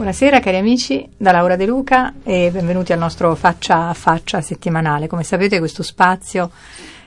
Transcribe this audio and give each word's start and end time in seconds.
Buonasera 0.00 0.40
cari 0.40 0.56
amici 0.56 1.06
da 1.14 1.30
Laura 1.30 1.56
De 1.56 1.66
Luca 1.66 2.14
e 2.22 2.48
benvenuti 2.50 2.94
al 2.94 2.98
nostro 2.98 3.34
Faccia 3.34 3.90
a 3.90 3.92
Faccia 3.92 4.40
settimanale. 4.40 5.08
Come 5.08 5.24
sapete 5.24 5.58
questo 5.58 5.82
spazio 5.82 6.50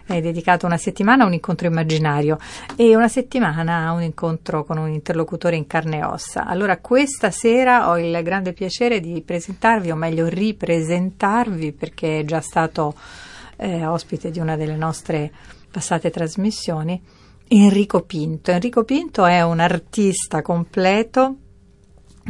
è 0.06 0.22
dedicato 0.22 0.68
una 0.68 0.78
settimana 0.78 1.24
a 1.24 1.26
un 1.26 1.34
incontro 1.34 1.66
immaginario 1.66 2.38
e 2.76 2.96
una 2.96 3.08
settimana 3.08 3.88
a 3.88 3.94
un 3.94 4.04
incontro 4.04 4.64
con 4.64 4.78
un 4.78 4.90
interlocutore 4.90 5.56
in 5.56 5.66
carne 5.66 5.98
e 5.98 6.04
ossa. 6.04 6.46
Allora 6.46 6.78
questa 6.78 7.32
sera 7.32 7.90
ho 7.90 7.98
il 7.98 8.22
grande 8.22 8.54
piacere 8.54 9.00
di 9.00 9.24
presentarvi, 9.26 9.90
o 9.90 9.96
meglio 9.96 10.28
ripresentarvi 10.28 11.72
perché 11.72 12.20
è 12.20 12.26
già 12.26 12.42
stato 12.42 12.94
eh, 13.56 13.88
ospite 13.88 14.30
di 14.30 14.38
una 14.38 14.56
delle 14.56 14.76
nostre 14.76 15.32
passate 15.72 16.12
trasmissioni, 16.12 17.02
Enrico 17.48 18.02
Pinto. 18.02 18.52
Enrico 18.52 18.84
Pinto 18.84 19.26
è 19.26 19.42
un 19.42 19.60
artista 19.60 20.44
completo 20.44 21.38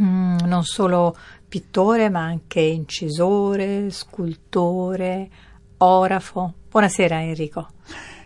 mm, 0.00 0.38
non 0.44 0.64
solo 0.64 1.16
pittore 1.48 2.08
ma 2.08 2.20
anche 2.20 2.60
incisore, 2.60 3.90
scultore, 3.90 5.28
orafo. 5.78 6.54
Buonasera 6.68 7.22
Enrico. 7.22 7.68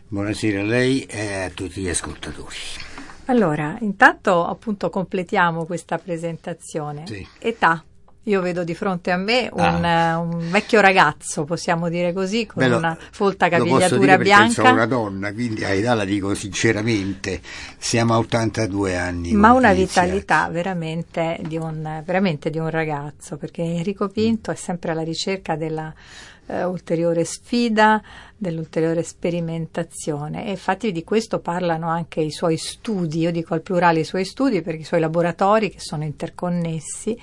Buonasera 0.09 0.61
a 0.61 0.65
lei 0.65 1.03
e 1.03 1.43
a 1.43 1.51
tutti 1.51 1.83
gli 1.83 1.89
ascoltatori. 1.89 2.57
Allora, 3.27 3.77
intanto 3.81 4.47
appunto 4.47 4.89
completiamo 4.89 5.67
questa 5.67 5.99
presentazione. 5.99 7.07
Sì. 7.07 7.27
Età. 7.39 7.85
Io 8.29 8.43
vedo 8.43 8.63
di 8.63 8.75
fronte 8.75 9.11
a 9.11 9.17
me 9.17 9.49
un, 9.51 9.61
Ah. 9.61 10.11
eh, 10.11 10.15
un 10.17 10.51
vecchio 10.51 10.81
ragazzo, 10.83 11.45
possiamo 11.45 11.89
dire 11.89 12.13
così, 12.13 12.45
con 12.45 12.63
Beh, 12.63 12.69
lo- 12.69 12.77
una 12.77 12.97
folta 13.11 13.49
capigliatura 13.49 14.19
bianca. 14.19 14.53
sono 14.53 14.73
una 14.73 14.85
donna, 14.87 15.33
quindi 15.33 15.65
a 15.65 15.71
età 15.71 15.95
la 15.95 16.05
dico 16.05 16.35
sinceramente, 16.35 17.41
siamo 17.79 18.13
a 18.13 18.19
82 18.19 18.97
anni. 18.97 19.33
Ma 19.33 19.53
una 19.53 19.73
vitalità 19.73 20.49
veramente 20.51 21.39
di, 21.47 21.57
un, 21.57 22.03
veramente 22.05 22.51
di 22.51 22.59
un 22.59 22.69
ragazzo, 22.69 23.39
perché 23.39 23.63
Enrico 23.63 24.09
Pinto 24.09 24.51
è 24.51 24.55
sempre 24.57 24.91
alla 24.91 25.03
ricerca 25.03 25.57
della 25.57 25.93
eh, 26.51 26.65
ulteriore 26.65 27.25
sfida, 27.25 28.03
dell'ulteriore 28.37 29.03
sperimentazione 29.03 30.47
e 30.47 30.51
infatti 30.51 30.93
di 30.93 31.05
questo 31.05 31.41
parlano 31.41 31.89
anche 31.89 32.21
i 32.21 32.31
suoi 32.31 32.57
studi, 32.57 33.21
io 33.21 33.31
dico 33.31 33.53
al 33.55 33.61
plurale 33.63 34.01
i 34.01 34.05
suoi 34.05 34.25
studi 34.25 34.63
perché 34.63 34.81
i 34.81 34.85
suoi 34.85 35.01
laboratori 35.01 35.71
che 35.71 35.81
sono 35.81 36.05
interconnessi 36.05 37.19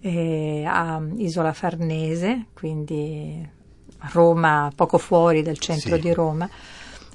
eh, 0.00 0.64
a 0.66 1.00
Isola 1.16 1.52
Farnese, 1.52 2.46
quindi 2.54 3.46
Roma, 4.12 4.72
poco 4.74 4.98
fuori 4.98 5.42
dal 5.42 5.58
centro 5.58 5.96
Sì. 5.96 6.00
di 6.00 6.12
Roma. 6.12 6.48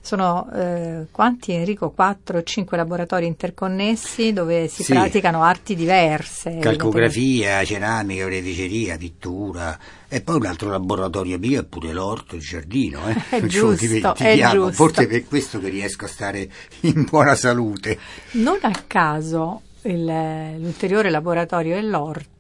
Sono 0.02 0.48
eh, 0.54 1.08
quanti 1.10 1.52
Enrico? 1.54 1.90
4 1.90 2.44
5 2.44 2.78
laboratori 2.78 3.26
interconnessi 3.26 4.34
dove 4.34 4.68
si 4.68 4.84
Sì. 4.84 4.94
praticano 4.94 5.42
arti 5.42 5.74
diverse. 5.74 6.60
Calcografia, 6.60 7.64
ceramica, 7.66 8.24
oreficeria, 8.26 8.98
pittura 8.98 9.76
e 10.08 10.22
poi 10.22 10.36
un 10.36 10.46
altro 10.46 10.70
laboratorio 10.70 11.40
mio 11.40 11.62
è 11.62 11.66
pure 11.66 11.92
l'orto, 11.92 12.36
il 12.36 12.42
giardino. 12.42 13.00
Eh? 13.10 13.16
È 13.38 13.40
Non 13.40 13.48
giusto, 13.50 14.14
è 14.20 14.38
giusto. 14.52 14.72
Forse 14.74 15.04
è 15.06 15.08
per 15.08 15.26
questo 15.26 15.60
che 15.60 15.70
riesco 15.70 16.06
a 16.06 16.08
stare 16.08 16.48
in 16.82 17.08
buona 17.10 17.34
salute. 17.34 17.98
Non 18.34 18.60
a 18.62 18.84
caso 18.86 19.62
il- 19.82 20.56
l'ulteriore 20.60 21.10
laboratorio 21.10 21.76
è 21.78 21.82
l'orto 21.82 22.34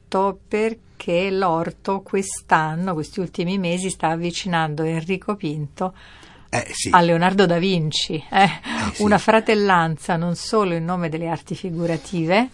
perché 0.47 1.29
l'orto 1.29 2.01
quest'anno, 2.01 2.93
questi 2.93 3.19
ultimi 3.19 3.57
mesi, 3.57 3.89
sta 3.89 4.09
avvicinando 4.09 4.83
Enrico 4.83 5.35
Pinto 5.35 5.93
Eh 6.49 6.67
sì. 6.71 6.89
a 6.91 7.01
Leonardo 7.01 7.45
da 7.45 7.57
Vinci. 7.57 8.23
eh. 8.31 8.49
sì. 8.93 9.01
Una 9.01 9.17
fratellanza 9.17 10.15
non 10.15 10.35
solo 10.35 10.73
in 10.73 10.85
nome 10.85 11.09
delle 11.09 11.27
arti 11.27 11.53
figurative, 11.55 12.49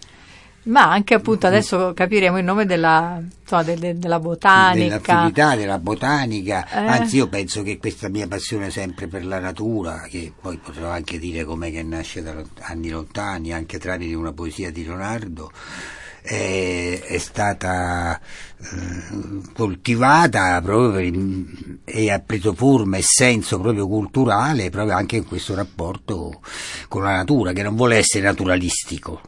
ma 0.64 0.90
anche 0.90 1.14
appunto 1.14 1.46
adesso 1.48 1.92
capiremo 1.92 2.36
in 2.38 2.44
nome 2.44 2.66
della, 2.66 3.20
insomma, 3.40 3.62
de- 3.64 3.76
de- 3.78 3.98
della 3.98 4.18
botanica. 4.20 4.98
dell'affinità, 4.98 5.56
della 5.56 5.78
botanica, 5.78 6.68
Eh. 6.68 6.76
anzi 6.86 7.16
io 7.16 7.28
penso 7.28 7.62
che 7.62 7.78
questa 7.78 8.08
mia 8.08 8.28
passione 8.28 8.70
sempre 8.70 9.08
per 9.08 9.24
la 9.24 9.40
natura, 9.40 10.02
che 10.08 10.32
poi 10.40 10.58
potrò 10.58 10.88
anche 10.88 11.18
dire 11.18 11.44
com'è 11.44 11.70
che 11.72 11.82
nasce 11.82 12.22
da 12.22 12.34
anni 12.60 12.90
lontani, 12.90 13.52
anche 13.52 13.78
tramite 13.78 14.14
una 14.14 14.32
poesia 14.32 14.70
di 14.70 14.84
Leonardo, 14.84 15.50
è, 16.22 17.00
è 17.04 17.18
stata 17.18 18.18
eh, 18.18 19.40
coltivata 19.52 20.62
per- 20.62 21.10
e 21.84 22.10
ha 22.10 22.20
preso 22.20 22.54
forma 22.54 22.96
e 22.96 23.02
senso 23.02 23.60
proprio 23.60 23.88
culturale 23.88 24.70
proprio 24.70 24.96
anche 24.96 25.16
in 25.16 25.26
questo 25.26 25.54
rapporto 25.54 26.40
con 26.88 27.02
la 27.02 27.16
natura, 27.16 27.52
che 27.52 27.62
non 27.62 27.74
vuole 27.74 27.96
essere 27.96 28.24
naturalistico, 28.24 29.20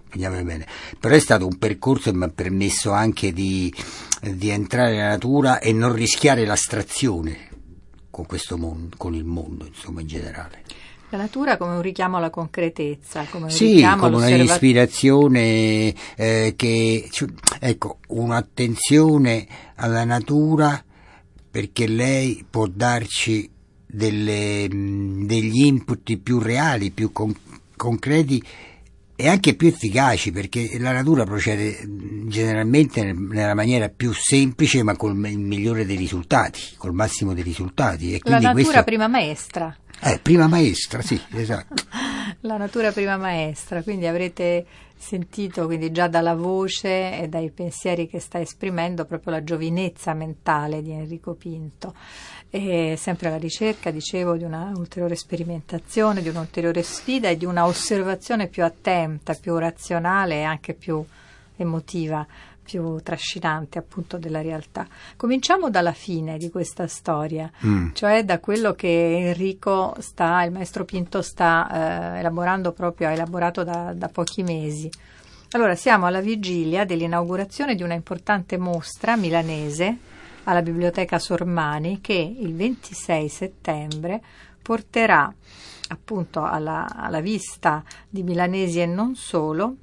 però 0.99 1.15
è 1.15 1.19
stato 1.19 1.47
un 1.47 1.59
percorso 1.59 2.10
che 2.10 2.16
mi 2.16 2.25
ha 2.25 2.28
permesso 2.28 2.93
anche 2.93 3.33
di, 3.33 3.72
di 4.21 4.50
entrare 4.50 4.93
nella 4.93 5.09
natura 5.09 5.59
e 5.59 5.72
non 5.72 5.93
rischiare 5.93 6.44
l'astrazione 6.47 7.49
con 8.10 8.27
questo 8.27 8.56
mondo, 8.56 8.97
con 8.97 9.15
il 9.15 9.25
mondo, 9.25 9.66
insomma, 9.66 10.00
in 10.00 10.06
generale. 10.06 10.62
La 11.14 11.20
natura 11.20 11.56
come 11.56 11.75
un 11.76 11.80
richiamo 11.80 12.16
alla 12.16 12.28
concretezza, 12.30 13.25
come 13.30 13.44
un 13.44 13.50
Sì, 13.50 13.75
richiamo 13.75 14.02
come 14.02 14.16
all'osserva- 14.16 14.34
un'ispirazione 14.42 15.94
eh, 16.16 16.54
che, 16.56 17.08
ecco, 17.60 17.98
un'attenzione 18.08 19.47
alla 19.76 20.03
natura 20.04 20.82
perché 21.48 21.86
lei 21.86 22.44
può 22.50 22.66
darci 22.66 23.48
delle, 23.86 24.69
mh, 24.69 25.26
degli 25.26 25.64
input 25.64 26.16
più 26.19 26.41
reali, 26.41 26.91
più 26.91 27.12
con- 27.12 27.32
concreti 27.76 28.42
e 29.14 29.28
anche 29.28 29.54
più 29.54 29.69
efficaci 29.69 30.32
perché 30.32 30.76
la 30.80 30.91
natura 30.91 31.22
procede 31.22 31.86
mh, 31.86 32.28
generalmente 32.28 33.04
nel- 33.04 33.14
nella 33.16 33.54
maniera 33.54 33.88
più 33.88 34.12
semplice 34.12 34.82
ma 34.82 34.97
col 34.97 35.14
me- 35.14 35.30
il 35.30 35.38
migliore 35.38 35.86
dei 35.86 35.97
risultati, 35.97 36.60
col 36.76 36.92
massimo 36.92 37.34
dei 37.34 37.44
risultati. 37.44 38.14
E 38.14 38.20
La 38.24 38.41
natura 38.41 38.53
questo, 38.64 38.82
prima 38.82 39.06
maestra. 39.06 39.76
Eh, 40.00 40.19
prima 40.22 40.47
maestra, 40.47 41.03
sì, 41.03 41.21
esatto. 41.32 41.82
La 42.41 42.56
natura 42.56 42.93
prima 42.93 43.16
maestra, 43.16 43.82
quindi 43.82 44.06
avrete 44.06 44.66
sentito 44.97 45.66
quindi 45.66 45.91
già 45.91 46.09
dalla 46.09 46.34
voce 46.34 47.19
e 47.21 47.28
dai 47.28 47.50
pensieri 47.50 48.06
che 48.06 48.21
sta 48.21 48.41
esprimendo 48.41 49.04
proprio 49.04 49.33
la 49.33 49.44
giovinezza 49.44 50.15
mentale 50.15 50.83
di 50.83 50.93
Enrico 50.93 51.34
Pinto. 51.34 51.94
E 52.50 52.94
sempre 52.97 53.28
alla 53.28 53.37
ricerca, 53.37 53.91
dicevo, 53.91 54.37
di 54.37 54.44
una 54.44 54.72
ulteriore 54.77 55.16
sperimentazione, 55.16 56.22
di 56.22 56.28
un'ulteriore 56.28 56.83
sfida 56.83 57.28
e 57.28 57.37
di 57.37 57.44
una 57.44 57.66
osservazione 57.66 58.47
più 58.47 58.62
attenta, 58.62 59.34
più 59.34 59.56
razionale 59.56 60.37
e 60.37 60.43
anche 60.43 60.72
più 60.75 61.04
emotiva, 61.56 62.27
più 62.64 63.00
trascinante 63.02 63.78
appunto 63.78 64.16
della 64.16 64.41
realtà. 64.41 64.86
Cominciamo 65.16 65.70
dalla 65.70 65.92
fine 65.92 66.38
di 66.38 66.50
questa 66.50 66.86
storia 66.88 67.50
Mm. 67.64 67.91
cioè 67.92 68.25
da 68.25 68.41
quello 68.41 68.72
che 68.72 69.28
Enrico 69.28 69.94
sta, 69.98 70.42
il 70.42 70.52
maestro 70.52 70.84
Pinto 70.84 71.22
sta 71.22 72.14
eh, 72.14 72.19
elaborando 72.19 72.72
proprio, 72.72 73.08
ha 73.08 73.12
elaborato 73.12 73.62
da, 73.64 73.92
da 73.94 74.08
pochi 74.08 74.42
mesi. 74.42 74.91
Allora, 75.53 75.74
siamo 75.76 76.06
alla 76.06 76.20
vigilia 76.20 76.84
dell'inaugurazione 76.84 77.74
di 77.74 77.82
una 77.82 77.94
importante 77.94 78.56
mostra 78.56 79.16
milanese 79.16 79.97
alla 80.44 80.62
Biblioteca 80.62 81.18
Sormani 81.18 82.00
che 82.00 82.15
il 82.15 82.54
26 82.54 83.28
settembre 83.28 84.21
porterà 84.60 85.33
appunto 85.89 86.42
alla, 86.42 86.89
alla 86.94 87.21
vista 87.21 87.83
di 88.09 88.22
milanesi 88.22 88.80
e 88.80 88.86
non 88.86 89.15
solo 89.15 89.77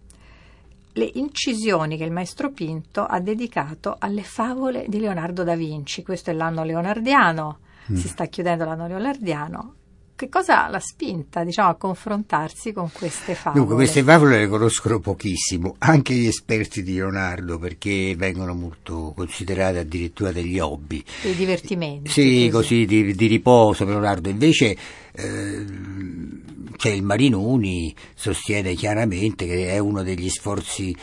le 0.93 1.09
incisioni 1.13 1.97
che 1.97 2.03
il 2.03 2.11
maestro 2.11 2.51
Pinto 2.51 3.03
ha 3.03 3.19
dedicato 3.19 3.95
alle 3.99 4.23
favole 4.23 4.85
di 4.87 4.99
Leonardo 4.99 5.43
da 5.43 5.55
Vinci. 5.55 6.03
Questo 6.03 6.29
è 6.29 6.33
l'anno 6.33 6.63
leonardiano, 6.63 7.59
si 7.93 8.07
sta 8.07 8.25
chiudendo 8.25 8.65
l'anno 8.65 8.87
leonardiano. 8.87 9.75
Che 10.21 10.29
cosa 10.29 10.67
l'ha 10.67 10.79
spinta, 10.79 11.43
diciamo, 11.43 11.69
a 11.69 11.73
confrontarsi 11.73 12.73
con 12.73 12.91
queste 12.91 13.33
favole? 13.33 13.59
Dunque, 13.59 13.73
queste 13.73 14.03
favole 14.03 14.37
le 14.37 14.47
conoscono 14.47 14.99
pochissimo, 14.99 15.73
anche 15.79 16.13
gli 16.13 16.27
esperti 16.27 16.83
di 16.83 16.93
Leonardo, 16.93 17.57
perché 17.57 18.13
vengono 18.15 18.53
molto 18.53 19.13
considerate 19.15 19.79
addirittura 19.79 20.31
degli 20.31 20.59
hobby. 20.59 21.03
Dei 21.23 21.33
divertimenti. 21.33 22.11
Sì, 22.11 22.49
così 22.51 22.85
di, 22.85 23.15
di 23.15 23.25
riposo 23.25 23.83
per 23.83 23.95
Leonardo. 23.95 24.29
Invece 24.29 24.77
eh, 25.11 25.65
c'è 26.77 26.89
il 26.91 27.01
Marinoni, 27.01 27.91
sostiene 28.13 28.75
chiaramente 28.75 29.47
che 29.47 29.69
è 29.69 29.79
uno 29.79 30.03
degli 30.03 30.29
sforzi 30.29 30.95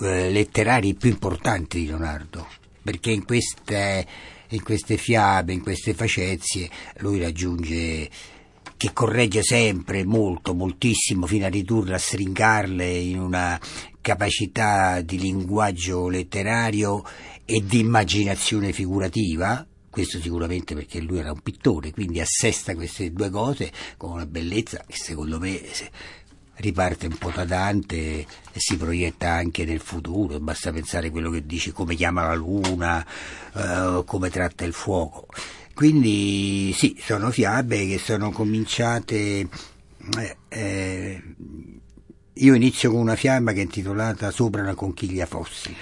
eh, 0.00 0.30
letterari 0.30 0.94
più 0.94 1.10
importanti 1.10 1.80
di 1.80 1.88
Leonardo, 1.88 2.46
perché 2.82 3.10
in 3.10 3.26
queste, 3.26 4.06
in 4.48 4.62
queste 4.62 4.96
fiabe, 4.96 5.52
in 5.52 5.60
queste 5.60 5.92
facezie, 5.92 6.70
lui 7.00 7.20
raggiunge 7.20 8.08
che 8.76 8.92
corregge 8.92 9.42
sempre 9.42 10.04
molto, 10.04 10.54
moltissimo, 10.54 11.26
fino 11.26 11.46
a 11.46 11.48
ridurle, 11.48 11.94
a 11.94 11.98
stringarle 11.98 12.86
in 12.86 13.18
una 13.18 13.58
capacità 14.00 15.00
di 15.00 15.18
linguaggio 15.18 16.08
letterario 16.08 17.02
e 17.44 17.62
di 17.64 17.80
immaginazione 17.80 18.72
figurativa, 18.72 19.66
questo 19.88 20.20
sicuramente 20.20 20.74
perché 20.74 21.00
lui 21.00 21.18
era 21.18 21.32
un 21.32 21.40
pittore, 21.40 21.90
quindi 21.90 22.20
assesta 22.20 22.74
queste 22.74 23.12
due 23.12 23.30
cose 23.30 23.72
con 23.96 24.12
una 24.12 24.26
bellezza 24.26 24.84
che 24.86 24.96
secondo 24.96 25.38
me 25.38 25.60
riparte 26.56 27.06
un 27.06 27.16
po' 27.16 27.30
da 27.30 27.44
Dante 27.44 27.96
e 27.96 28.26
si 28.54 28.76
proietta 28.76 29.30
anche 29.30 29.64
nel 29.64 29.80
futuro, 29.80 30.38
basta 30.38 30.72
pensare 30.72 31.08
a 31.08 31.10
quello 31.10 31.30
che 31.30 31.44
dice 31.44 31.72
come 31.72 31.94
chiama 31.94 32.26
la 32.26 32.34
luna, 32.34 33.04
eh, 33.54 34.02
come 34.04 34.30
tratta 34.30 34.64
il 34.64 34.72
fuoco. 34.72 35.26
Quindi 35.76 36.72
sì, 36.72 36.96
sono 36.98 37.30
fiabe 37.30 37.86
che 37.86 37.98
sono 37.98 38.30
cominciate... 38.30 39.46
Eh, 40.18 40.36
eh, 40.48 41.22
io 42.32 42.54
inizio 42.54 42.90
con 42.90 43.00
una 43.00 43.14
fiamma 43.14 43.52
che 43.52 43.58
è 43.58 43.64
intitolata 43.64 44.30
Sopra 44.30 44.62
una 44.62 44.74
conchiglia 44.74 45.26
fossile. 45.26 45.76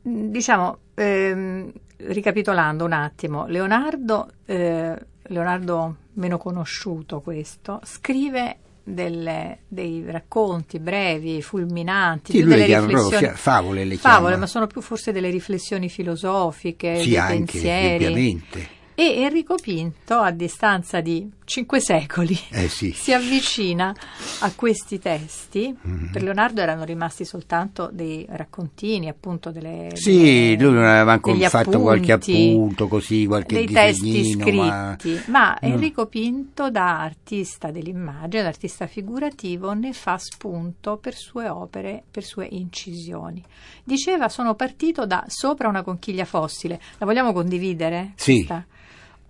Diciamo, 0.00 0.78
ehm, 0.94 1.72
ricapitolando 1.96 2.84
un 2.84 2.92
attimo, 2.92 3.46
Leonardo, 3.48 4.30
eh, 4.46 4.96
Leonardo 5.22 5.96
meno 6.12 6.38
conosciuto 6.38 7.20
questo, 7.20 7.80
scrive 7.82 8.58
delle, 8.84 9.62
dei 9.66 10.04
racconti 10.06 10.78
brevi, 10.78 11.42
fulminanti, 11.42 12.30
sì, 12.30 12.44
delle 12.44 12.66
riflessioni, 12.66 13.34
favole, 13.34 13.84
le 13.84 13.96
favole, 13.96 14.36
ma 14.36 14.46
sono 14.46 14.68
più 14.68 14.80
forse 14.80 15.10
delle 15.10 15.30
riflessioni 15.30 15.88
filosofiche, 15.88 17.00
sì, 17.00 17.08
dei 17.08 17.16
anche, 17.16 17.34
pensieri. 17.34 18.04
Ovviamente. 18.04 18.82
E 18.96 19.22
Enrico 19.22 19.56
Pinto, 19.56 20.14
a 20.14 20.30
distanza 20.30 21.00
di 21.00 21.28
cinque 21.42 21.80
secoli, 21.80 22.38
eh 22.50 22.68
sì. 22.68 22.92
si 22.92 23.12
avvicina 23.12 23.92
a 24.40 24.52
questi 24.54 25.00
testi. 25.00 25.76
Mm-hmm. 25.76 26.12
Per 26.12 26.22
Leonardo 26.22 26.60
erano 26.60 26.84
rimasti 26.84 27.24
soltanto 27.24 27.90
dei 27.92 28.24
raccontini, 28.28 29.08
appunto, 29.08 29.50
delle. 29.50 29.88
Sì, 29.94 30.54
delle, 30.54 30.62
lui 30.62 30.72
non 30.74 30.84
aveva 30.84 31.10
ancora 31.10 31.36
fatto 31.48 31.70
appunti, 31.70 31.82
qualche 31.82 32.12
appunto, 32.12 32.86
così, 32.86 33.26
qualche 33.26 33.56
dei 33.56 33.66
testi 33.66 34.30
scritti. 34.30 34.60
Ma, 34.60 34.96
ma 35.26 35.60
Enrico 35.60 36.06
Pinto, 36.06 36.70
da 36.70 37.00
artista 37.00 37.72
dell'immagine, 37.72 38.42
da 38.42 38.48
artista 38.48 38.86
figurativo, 38.86 39.72
ne 39.72 39.92
fa 39.92 40.18
spunto 40.18 40.98
per 40.98 41.16
sue 41.16 41.48
opere, 41.48 42.04
per 42.08 42.22
sue 42.22 42.46
incisioni. 42.48 43.42
Diceva: 43.82 44.28
Sono 44.28 44.54
partito 44.54 45.04
da 45.04 45.24
sopra 45.26 45.66
una 45.66 45.82
conchiglia 45.82 46.24
fossile. 46.24 46.80
La 46.98 47.06
vogliamo 47.06 47.32
condividere? 47.32 48.12
Sì. 48.14 48.44
Questa? 48.44 48.66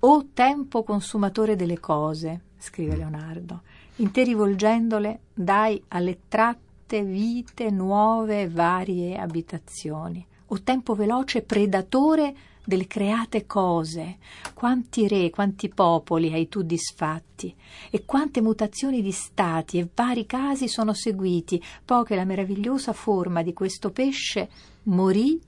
O 0.06 0.26
tempo 0.34 0.82
consumatore 0.82 1.56
delle 1.56 1.80
cose, 1.80 2.42
scrive 2.58 2.94
Leonardo, 2.94 3.62
in 3.96 4.10
te 4.10 4.22
rivolgendole 4.22 5.20
dai 5.32 5.82
alle 5.88 6.18
tratte 6.28 7.02
vite 7.02 7.70
nuove 7.70 8.42
e 8.42 8.48
varie 8.50 9.16
abitazioni. 9.16 10.22
O 10.48 10.60
tempo 10.62 10.94
veloce 10.94 11.40
predatore 11.40 12.36
delle 12.66 12.86
create 12.86 13.46
cose, 13.46 14.18
quanti 14.52 15.08
re, 15.08 15.30
quanti 15.30 15.70
popoli 15.70 16.34
hai 16.34 16.48
tu 16.48 16.60
disfatti, 16.60 17.56
e 17.88 18.04
quante 18.04 18.42
mutazioni 18.42 19.00
di 19.00 19.10
stati 19.10 19.78
e 19.78 19.88
vari 19.94 20.26
casi 20.26 20.68
sono 20.68 20.92
seguiti, 20.92 21.62
poche 21.82 22.14
la 22.14 22.26
meravigliosa 22.26 22.92
forma 22.92 23.40
di 23.40 23.54
questo 23.54 23.90
pesce 23.90 24.50
morì 24.82 25.40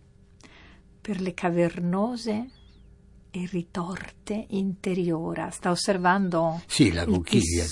per 0.98 1.20
le 1.20 1.34
cavernose 1.34 2.52
e 3.36 3.48
ritorte 3.50 4.46
interiora. 4.50 5.50
Sta 5.50 5.70
osservando 5.70 6.62
sì, 6.66 6.92
la 6.92 7.04
conchiglia, 7.04 7.64
il 7.64 7.68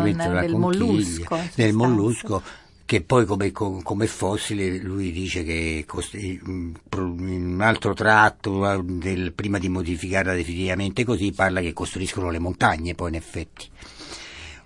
un, 0.00 0.40
del 0.40 0.56
mollusco. 0.56 1.38
Del 1.54 1.72
mollusco 1.72 2.42
che 2.86 3.00
poi 3.00 3.24
come, 3.24 3.50
come, 3.50 4.06
fossile 4.06 4.76
lui 4.78 5.10
dice 5.10 5.42
che 5.42 5.86
in 6.12 6.74
un 6.90 7.60
altro 7.62 7.94
tratto 7.94 8.82
del, 8.82 9.32
prima 9.32 9.58
di 9.58 9.70
modificarla 9.70 10.34
definitivamente 10.34 11.02
così 11.02 11.32
parla 11.32 11.62
che 11.62 11.72
costruiscono 11.72 12.28
le 12.28 12.38
montagne 12.38 12.94
poi 12.94 13.08
in 13.08 13.14
effetti 13.14 13.68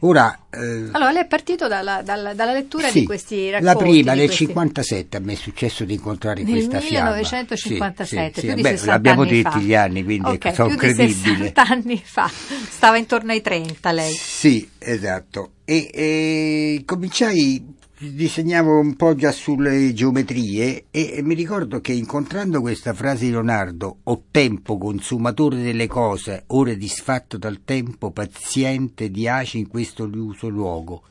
Ora, 0.01 0.39
eh, 0.51 0.91
allora, 0.93 1.11
lei 1.11 1.23
è 1.23 1.27
partito 1.27 1.67
dalla, 1.67 2.03
dalla, 2.03 2.33
dalla 2.33 2.53
lettura 2.53 2.89
sì, 2.89 3.01
di 3.01 3.07
questi 3.07 3.51
racconti. 3.51 3.65
La 3.65 3.75
prima, 3.75 4.13
nel 4.15 4.27
questi... 4.27 4.47
57, 4.47 5.17
a 5.17 5.21
me 5.21 5.33
è 5.33 5.37
successo 5.37 5.85
di 5.85 5.95
incontrare 5.95 6.43
nel 6.45 6.53
questa 6.53 6.79
fiamma. 6.79 7.15
Nel 7.17 7.25
1957, 7.25 8.35
sì, 8.35 8.41
più 8.41 8.49
sì, 8.51 8.55
di 8.55 8.63
beh, 8.63 8.69
60 8.71 8.93
l'abbiamo 8.93 9.25
detti 9.25 9.59
gli 9.61 9.75
anni, 9.75 10.05
quindi 10.05 10.31
okay, 10.31 10.55
sono 10.55 10.77
di 10.77 10.95
60 10.95 11.63
anni 11.63 12.01
fa, 12.05 12.31
stava 12.31 12.97
intorno 12.97 13.33
ai 13.33 13.41
30 13.41 13.91
lei. 13.91 14.13
Sì, 14.13 14.69
esatto. 14.79 15.51
E, 15.65 15.91
e 15.93 16.83
cominciai 16.85 17.77
disegnavo 18.01 18.79
un 18.79 18.95
po' 18.95 19.17
già 19.17 19.33
sulle 19.33 19.93
geometrie 19.93 20.85
e 20.91 21.21
mi 21.23 21.35
ricordo 21.35 21.81
che 21.81 21.93
incontrando 21.93 22.61
questa 22.61 22.93
frase 22.93 23.25
di 23.25 23.33
Leonardo, 23.33 23.99
ho 24.05 24.23
tempo 24.31 24.79
consumatore 24.79 25.61
delle 25.61 25.89
cose, 25.89 26.45
ore 26.49 26.77
disfatto 26.77 27.37
dal 27.37 27.63
tempo, 27.65 28.13
paziente, 28.13 29.11
diace 29.11 29.59
in 29.59 29.67
questo 29.67 30.07
liuso 30.07 30.49
luogo. 30.49 31.03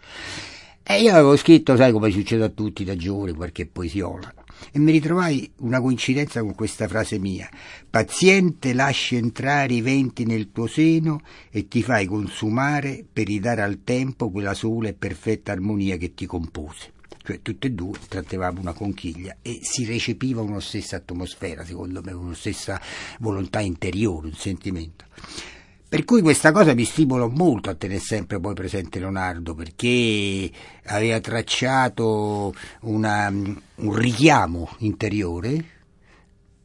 E 0.81 1.01
io 1.01 1.11
avevo 1.11 1.35
scritto, 1.35 1.75
sai 1.75 1.91
come 1.91 2.09
succede 2.09 2.45
a 2.45 2.49
tutti 2.49 2.85
da 2.85 2.95
giovane, 2.95 3.33
qualche 3.33 3.65
poesiola. 3.65 4.33
E 4.71 4.79
mi 4.79 4.91
ritrovai 4.91 5.49
una 5.59 5.81
coincidenza 5.81 6.41
con 6.41 6.55
questa 6.55 6.87
frase 6.87 7.19
mia. 7.19 7.49
Paziente 7.89 8.73
lasci 8.73 9.15
entrare 9.15 9.73
i 9.73 9.81
venti 9.81 10.25
nel 10.25 10.51
tuo 10.51 10.67
seno 10.67 11.21
e 11.49 11.67
ti 11.67 11.81
fai 11.81 12.05
consumare 12.05 13.05
per 13.11 13.27
ridare 13.27 13.61
al 13.61 13.83
tempo 13.83 14.29
quella 14.29 14.53
sola 14.53 14.89
e 14.89 14.93
perfetta 14.93 15.51
armonia 15.51 15.97
che 15.97 16.13
ti 16.13 16.25
compose. 16.25 16.93
Cioè 17.27 17.41
tutte 17.41 17.67
e 17.67 17.71
due 17.71 17.97
trattavamo 18.07 18.61
una 18.61 18.71
conchiglia 18.71 19.37
e 19.41 19.59
si 19.61 19.83
recepiva 19.83 20.41
una 20.41 20.61
stessa 20.61 20.95
atmosfera, 20.95 21.65
secondo 21.65 22.01
me, 22.01 22.13
una 22.13 22.33
stessa 22.33 22.79
volontà 23.19 23.59
interiore, 23.59 24.27
un 24.27 24.33
sentimento. 24.33 25.03
Per 25.89 26.03
cui 26.03 26.21
questa 26.21 26.51
cosa 26.51 26.73
mi 26.73 26.83
stimola 26.83 27.27
molto 27.27 27.69
a 27.69 27.75
tenere 27.75 28.01
sempre 28.01 28.41
poi 28.41 28.53
presente 28.53 28.99
Leonardo, 28.99 29.55
perché 29.55 30.51
aveva 30.87 31.21
tracciato 31.21 32.53
una, 32.81 33.29
un 33.29 33.95
richiamo 33.95 34.69
interiore 34.79 35.76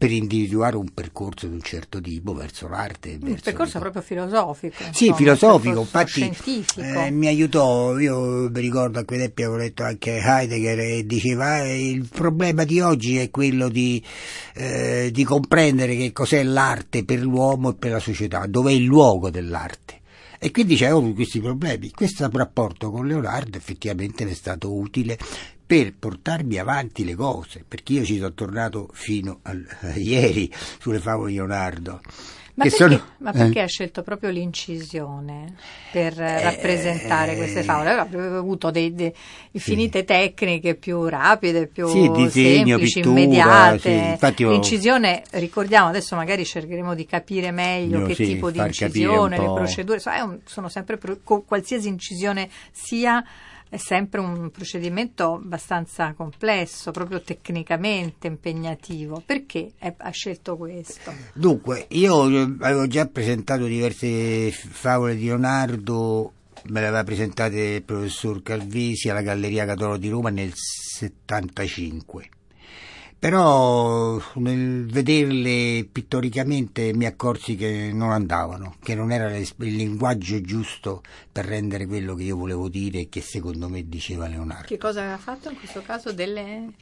per 0.03 0.11
individuare 0.11 0.75
un 0.75 0.89
percorso 0.93 1.47
di 1.47 1.55
un 1.55 1.63
certo 1.63 2.01
tipo 2.01 2.35
verso 2.35 2.67
l'arte. 2.67 3.21
Un 3.23 3.39
percorso 3.41 3.77
il... 3.77 3.83
proprio 3.83 4.03
filosofico. 4.03 4.75
Sì, 4.91 5.07
insomma, 5.07 5.15
filosofico, 5.15 5.79
infatti 5.79 6.11
scientifico. 6.11 6.81
Eh, 6.81 7.11
mi 7.13 7.29
aiutò, 7.29 7.97
io 7.97 8.51
mi 8.51 8.61
ricordo 8.61 8.99
a 8.99 9.05
quell'epoca 9.05 9.49
ho 9.49 9.55
letto 9.55 9.85
anche 9.85 10.17
Heidegger 10.17 10.81
e 10.81 11.07
diceva 11.07 11.63
eh, 11.63 11.89
il 11.89 12.09
problema 12.09 12.65
di 12.65 12.81
oggi 12.81 13.19
è 13.19 13.31
quello 13.31 13.69
di, 13.69 14.03
eh, 14.55 15.11
di 15.13 15.23
comprendere 15.23 15.95
che 15.95 16.11
cos'è 16.11 16.43
l'arte 16.43 17.05
per 17.05 17.21
l'uomo 17.21 17.71
e 17.71 17.75
per 17.75 17.93
la 17.93 18.01
società, 18.01 18.47
dov'è 18.49 18.73
il 18.73 18.83
luogo 18.83 19.31
dell'arte. 19.31 20.01
E 20.41 20.51
quindi 20.51 20.75
c'erano 20.75 21.13
questi 21.13 21.39
problemi. 21.39 21.93
Questo 21.93 22.29
rapporto 22.29 22.91
con 22.91 23.07
Leonardo 23.07 23.57
effettivamente 23.57 24.25
mi 24.25 24.33
è 24.33 24.35
stato 24.35 24.75
utile 24.75 25.17
per 25.73 25.95
portarmi 25.99 26.59
avanti 26.59 27.03
le 27.03 27.15
cose, 27.15 27.65
perché 27.67 27.95
io 27.95 28.05
ci 28.05 28.19
sono 28.19 28.35
tornato 28.35 28.91
fino 28.93 29.39
a, 29.41 29.53
a 29.53 29.97
ieri 29.97 30.53
sulle 30.79 30.99
favole 30.99 31.31
di 31.31 31.37
Leonardo. 31.39 32.03
Ma 32.55 32.65
perché, 32.65 32.77
sono, 32.77 33.01
ma 33.21 33.33
perché 33.33 33.61
eh? 33.61 33.63
ha 33.63 33.67
scelto 33.67 34.03
proprio 34.03 34.29
l'incisione 34.29 35.55
per 35.91 36.21
eh, 36.21 36.43
rappresentare 36.43 37.37
queste 37.37 37.63
favole? 37.63 37.89
Aveva 37.93 38.37
avuto 38.37 38.71
dei, 38.71 38.93
dei, 38.93 39.11
infinite 39.53 40.01
sì. 40.01 40.05
tecniche 40.05 40.75
più 40.75 41.07
rapide, 41.07 41.67
più 41.69 41.87
sì, 41.87 42.11
disegno, 42.11 42.77
semplici, 42.77 43.01
pittura, 43.01 43.21
immediate. 43.21 44.19
Sì. 44.19 44.45
L'incisione, 44.45 45.23
ricordiamo, 45.31 45.89
adesso 45.89 46.15
magari 46.17 46.45
cercheremo 46.45 46.95
di 46.95 47.07
capire 47.07 47.51
meglio 47.51 48.01
no, 48.01 48.07
che 48.09 48.15
tipo 48.15 48.51
di 48.51 48.59
incisione, 48.59 49.39
le 49.39 49.45
procedure, 49.55 49.99
sono 50.45 50.69
sempre 50.69 50.99
qualsiasi 51.25 51.89
incisione 51.89 52.51
sia 52.71 53.25
è 53.73 53.79
sempre 53.79 54.21
un 54.21 54.51
procedimento 54.51 55.37
abbastanza 55.37 56.13
complesso, 56.13 56.91
proprio 56.91 57.23
tecnicamente 57.23 58.27
impegnativo. 58.27 59.23
Perché 59.25 59.73
ha 59.79 60.11
scelto 60.11 60.59
questo? 60.59 61.11
Dunque, 61.33 61.87
io 61.93 62.21
avevo 62.21 62.87
già 62.87 63.07
presentato 63.07 63.65
diverse 63.65 64.51
favole 64.51 65.17
di 65.17 65.25
Leonardo, 65.25 66.33
me 66.65 66.81
le 66.83 66.87
aveva 66.87 67.03
presentate 67.03 67.61
il 67.61 67.83
professor 67.83 68.43
Calvesi 68.43 69.09
alla 69.09 69.23
Galleria 69.23 69.65
Cattolica 69.65 69.97
di 69.97 70.09
Roma 70.11 70.29
nel 70.29 70.53
75. 70.55 72.29
Però 73.23 74.21
nel 74.35 74.85
vederle 74.87 75.87
pittoricamente 75.93 76.93
mi 76.93 77.07
accorsi 77.07 77.55
che 77.55 77.93
non 77.93 78.11
andavano, 78.11 78.75
che 78.83 78.97
non 78.97 79.13
era 79.13 79.37
il 79.37 79.49
linguaggio 79.59 80.41
giusto 80.41 81.03
per 81.31 81.45
rendere 81.45 81.87
quello 81.87 82.17
che 82.17 82.25
io 82.25 82.37
volevo 82.37 82.69
dire 82.69 83.03
e 83.03 83.09
che 83.09 83.21
secondo 83.21 83.69
me 83.69 83.89
diceva 83.89 84.27
Leonardo. 84.27 84.67
Che 84.67 84.77
cosa 84.77 85.03
aveva 85.03 85.19
fatto 85.19 85.51
in 85.51 85.57
questo 85.57 85.83
caso? 85.83 86.13
Delle... 86.13 86.73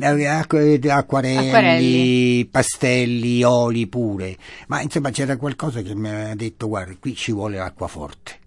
Acquarelli, 0.00 0.88
Acquarelli, 0.88 2.46
pastelli, 2.48 3.42
oli 3.42 3.88
pure, 3.88 4.36
ma 4.68 4.82
insomma 4.82 5.10
c'era 5.10 5.36
qualcosa 5.36 5.82
che 5.82 5.96
mi 5.96 6.08
ha 6.08 6.36
detto 6.36 6.68
guarda 6.68 6.94
qui 7.00 7.16
ci 7.16 7.32
vuole 7.32 7.56
l'acqua 7.56 7.88
forte. 7.88 8.38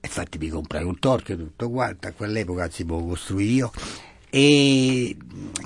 Infatti 0.00 0.38
mi 0.38 0.48
comprai 0.48 0.82
un 0.82 0.98
torchio 0.98 1.36
tutto 1.36 1.70
quanto, 1.70 2.08
a 2.08 2.10
quell'epoca 2.10 2.68
si 2.70 2.84
può 2.84 3.00
costruire 3.04 3.52
io 3.52 3.72
e 4.36 5.16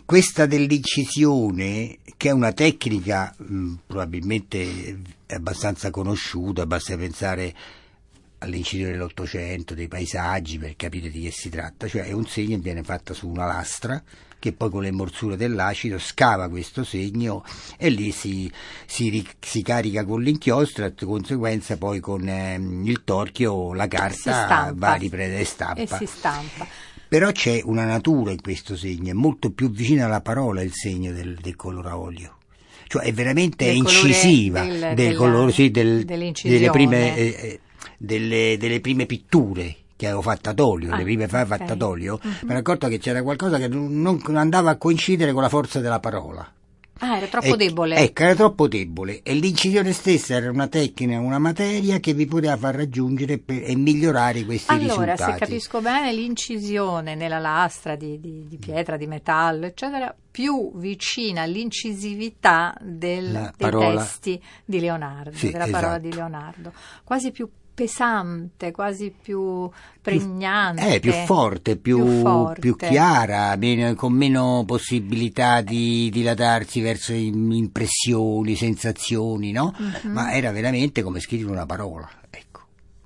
questa 0.05 0.45
dell'incisione, 0.45 2.01
che 2.19 2.29
è 2.29 2.33
una 2.33 2.53
tecnica 2.53 3.35
mh, 3.35 3.75
probabilmente 3.87 4.99
abbastanza 5.29 5.89
conosciuta, 5.89 6.67
basta 6.67 6.95
pensare 6.99 7.55
all'incisione 8.41 8.93
dell'Ottocento, 8.93 9.73
dei 9.73 9.89
paesaggi 9.89 10.59
per 10.59 10.77
capire 10.77 11.09
di 11.09 11.23
che 11.23 11.31
si 11.31 11.49
tratta, 11.49 11.89
cioè 11.89 12.03
è 12.03 12.13
un 12.13 12.27
segno 12.27 12.57
che 12.57 12.63
viene 12.63 12.83
fatto 12.83 13.15
su 13.15 13.27
una 13.27 13.47
lastra 13.47 14.03
che 14.39 14.53
poi 14.53 14.71
con 14.71 14.83
le 14.83 14.93
morsure 14.93 15.37
dell'acido 15.37 15.99
scava 15.99 16.49
questo 16.49 16.85
segno 16.85 17.45
e 17.77 17.89
lì 17.89 18.13
si, 18.13 18.53
si, 18.87 19.27
si 19.41 19.63
carica 19.63 20.05
con 20.05 20.23
l'inchiostro 20.23 20.85
e 20.85 20.93
di 20.95 21.05
conseguenza 21.07 21.77
poi 21.77 22.01
con 22.01 22.29
eh, 22.29 22.55
il 22.55 23.03
torchio 23.03 23.73
la 23.73 23.89
carta 23.89 24.73
va 24.77 24.93
a 24.93 24.95
riprendere 24.95 25.45
stampa. 25.45 25.81
E 25.81 25.87
si 25.87 26.07
stampa. 26.07 26.67
Però 27.09 27.33
c'è 27.33 27.61
una 27.65 27.85
natura 27.85 28.33
in 28.33 28.41
questo 28.43 28.77
segno, 28.77 29.11
è 29.11 29.15
molto 29.15 29.51
più 29.51 29.71
vicina 29.71 30.05
alla 30.05 30.21
parola 30.21 30.63
il 30.63 30.73
segno 30.75 31.11
del, 31.13 31.37
del 31.41 31.57
colore 31.57 31.89
a 31.89 31.99
olio. 31.99 32.37
Cioè 32.87 33.05
è 33.05 33.13
veramente 33.13 33.65
Del 33.67 33.77
incisiva 33.77 34.63
del- 34.63 34.79
del 34.81 34.95
della- 34.95 35.17
colore, 35.19 35.53
sì, 35.53 35.71
del- 35.71 36.05
delle, 36.05 36.71
prime, 36.71 37.17
eh, 37.17 37.25
eh, 37.39 37.61
delle, 37.99 38.57
delle 38.59 38.81
prime 38.81 39.07
pitture 39.07 39.75
che 39.97 40.07
avevo 40.07 40.23
fatto 40.23 40.51
ad 40.51 40.61
olio, 40.61 40.93
Ah, 40.93 40.97
le 40.97 41.03
prime 41.03 41.29
fa- 41.29 41.41
ok. 41.43 41.47
fatte 41.47 41.73
ad 41.73 41.83
olio, 41.83 42.21
mi 42.23 42.51
ero 42.51 42.59
accorto 42.59 42.89
che 42.89 42.99
c'era 42.99 43.23
qualcosa 43.23 43.59
che 43.59 43.69
non, 43.69 43.91
non 44.01 44.37
andava 44.37 44.71
a 44.71 44.77
coincidere 44.77 45.33
con 45.33 45.43
la 45.43 45.49
forza 45.49 45.81
della 45.81 45.99
parola. 46.01 46.51
Ah, 47.01 47.17
era 47.19 47.27
troppo 47.27 47.47
Ec- 47.49 47.57
debole. 47.57 47.97
Ecco, 47.97 48.23
era 48.23 48.35
troppo 48.35 48.67
debole 48.69 49.23
e 49.23 49.35
l'incisione 49.35 49.93
stessa 49.93 50.35
era 50.35 50.51
una 50.51 50.67
tecnica, 50.67 51.19
una 51.21 51.39
materia 51.39 51.99
che 52.01 52.13
vi 52.15 52.27
poteva 52.27 52.57
far 52.57 52.75
raggiungere 52.75 53.39
per- 53.39 53.63
e 53.65 53.77
migliorare 53.77 54.45
questi 54.45 54.73
Allora, 54.73 55.13
risultati. 55.13 55.33
se 55.33 55.39
capisco 55.39 55.81
bene, 55.81 56.13
l'incisione 56.13 57.15
nella 57.15 57.39
lastra 57.39 57.95
di, 57.97 58.19
di- 58.21 58.47
di 58.49 58.57
pietra, 58.59 58.97
di 58.97 59.07
metallo, 59.07 59.67
eccetera, 59.67 60.15
più 60.31 60.73
vicina 60.77 61.43
all'incisività 61.43 62.75
del- 62.81 63.33
dei 63.33 63.51
parola- 63.57 64.01
testi 64.03 64.41
di 64.65 64.81
Leonardo, 64.81 65.37
Sì, 65.37 65.51
della 65.51 65.67
parola 65.67 65.97
esatto. 65.97 66.09
di 66.09 66.15
Leonardo, 66.15 66.73
quasi 67.05 67.31
più 67.31 67.49
pesante, 67.79 68.73
quasi 68.73 69.15
più 69.23 69.71
pregnante. 70.03 70.95
Eh, 70.95 71.01
più 71.01 71.13
forte, 71.13 71.77
più, 71.77 72.03
Più 72.03 72.21
forte. 72.23 72.61
più 72.61 72.75
chiara, 72.75 73.55
meno- 73.55 73.95
con 73.95 74.13
meno 74.15 74.65
possibilità 74.67 75.61
di 75.61 76.11
dilatarsi 76.11 76.81
verso 76.81 77.13
im- 77.13 77.53
impressioni, 77.53 78.57
sensazioni, 78.57 79.53
no? 79.53 79.73
Mhm. 79.79 80.11
Ma 80.11 80.33
era 80.33 80.51
veramente 80.51 81.03
come 81.03 81.21
scrivere 81.21 81.53
una 81.53 81.67
parola, 81.67 82.09
ecco, 82.31 82.48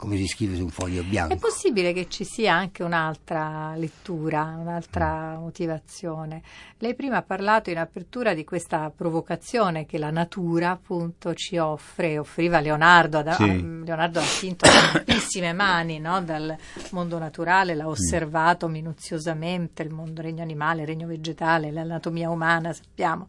come 0.02 0.16
si 0.16 0.26
scrive 0.26 0.56
su 0.56 0.64
un 0.64 0.70
foglio 0.70 1.04
bianco. 1.04 1.32
È 1.34 1.36
possibile 1.36 1.92
che 1.92 2.08
ci 2.08 2.24
sia 2.24 2.54
anche 2.54 2.82
un'altra 2.82 3.74
lettura, 3.76 4.44
Mm. 4.46 4.60
un'altra 4.60 5.36
motivazione. 5.38 6.42
Lei 6.78 6.96
prima 6.96 7.18
ha 7.18 7.22
parlato 7.22 7.70
in 7.70 7.78
apertura 7.78 8.34
di 8.34 8.42
questa 8.44 8.90
provocazione 8.94 9.86
che 9.86 9.98
la 9.98 10.10
natura 10.10 10.70
appunto 10.70 11.34
ci 11.34 11.56
offre, 11.56 12.18
offriva 12.18 12.58
Leonardo, 12.58 13.18
ad- 13.18 13.30
Sì. 13.30 13.42
a- 13.44 13.46
Leonardo 13.54 14.18
ha 14.18 14.22
attinto 14.24 14.66
tantissime 14.68 15.52
mani 15.52 16.00
no, 16.00 16.20
dal 16.22 16.56
mondo 16.90 17.18
naturale, 17.18 17.74
Mm. 17.74 17.76
l'ha 17.76 17.86
osservato 17.88 18.66
minuziosamente, 18.66 19.82
il 19.84 19.90
mondo 19.90 20.20
regno 20.20 20.42
animale, 20.42 20.80
il 20.80 20.86
regno 20.88 21.06
vegetale, 21.06 21.70
l'anatomia 21.70 22.28
umana, 22.28 22.72
sappiamo. 22.72 23.28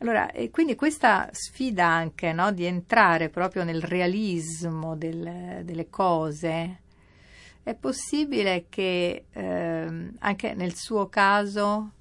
Allora, 0.00 0.30
e 0.30 0.50
quindi 0.50 0.76
questa 0.76 1.28
sfida 1.32 1.86
anche 1.86 2.32
no, 2.32 2.52
di 2.52 2.64
entrare 2.64 3.30
proprio 3.30 3.64
nel 3.64 3.82
realismo 3.82 4.94
del- 4.96 5.62
delle 5.64 5.90
cose, 5.90 6.82
è 7.64 7.74
possibile 7.74 8.66
che 8.68 9.24
ehm, 9.32 10.14
anche 10.20 10.54
nel 10.54 10.74
suo 10.76 11.08
caso 11.08 11.92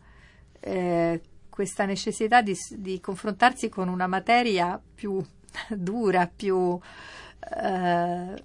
eh, 0.59 1.21
questa 1.49 1.85
necessità 1.85 2.41
di, 2.41 2.55
di 2.75 2.99
confrontarsi 3.01 3.67
con 3.69 3.87
una 3.89 4.05
materia 4.07 4.79
più 4.95 5.19
dura, 5.69 6.27
più, 6.33 6.79
eh, 7.63 8.43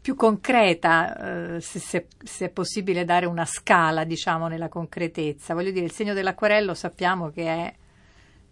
più 0.00 0.14
concreta, 0.16 1.54
eh, 1.56 1.60
se, 1.60 1.78
se- 1.78 2.06
se 2.22 2.46
è 2.46 2.48
possibile 2.50 3.04
dare 3.04 3.26
una 3.26 3.44
scala, 3.44 4.04
diciamo, 4.04 4.48
nella 4.48 4.68
concretezza. 4.68 5.54
Voglio 5.54 5.70
dire, 5.70 5.84
il 5.84 5.92
segno 5.92 6.14
dell'acquarello 6.14 6.74
sappiamo 6.74 7.30
che 7.30 7.44
è 7.46 7.74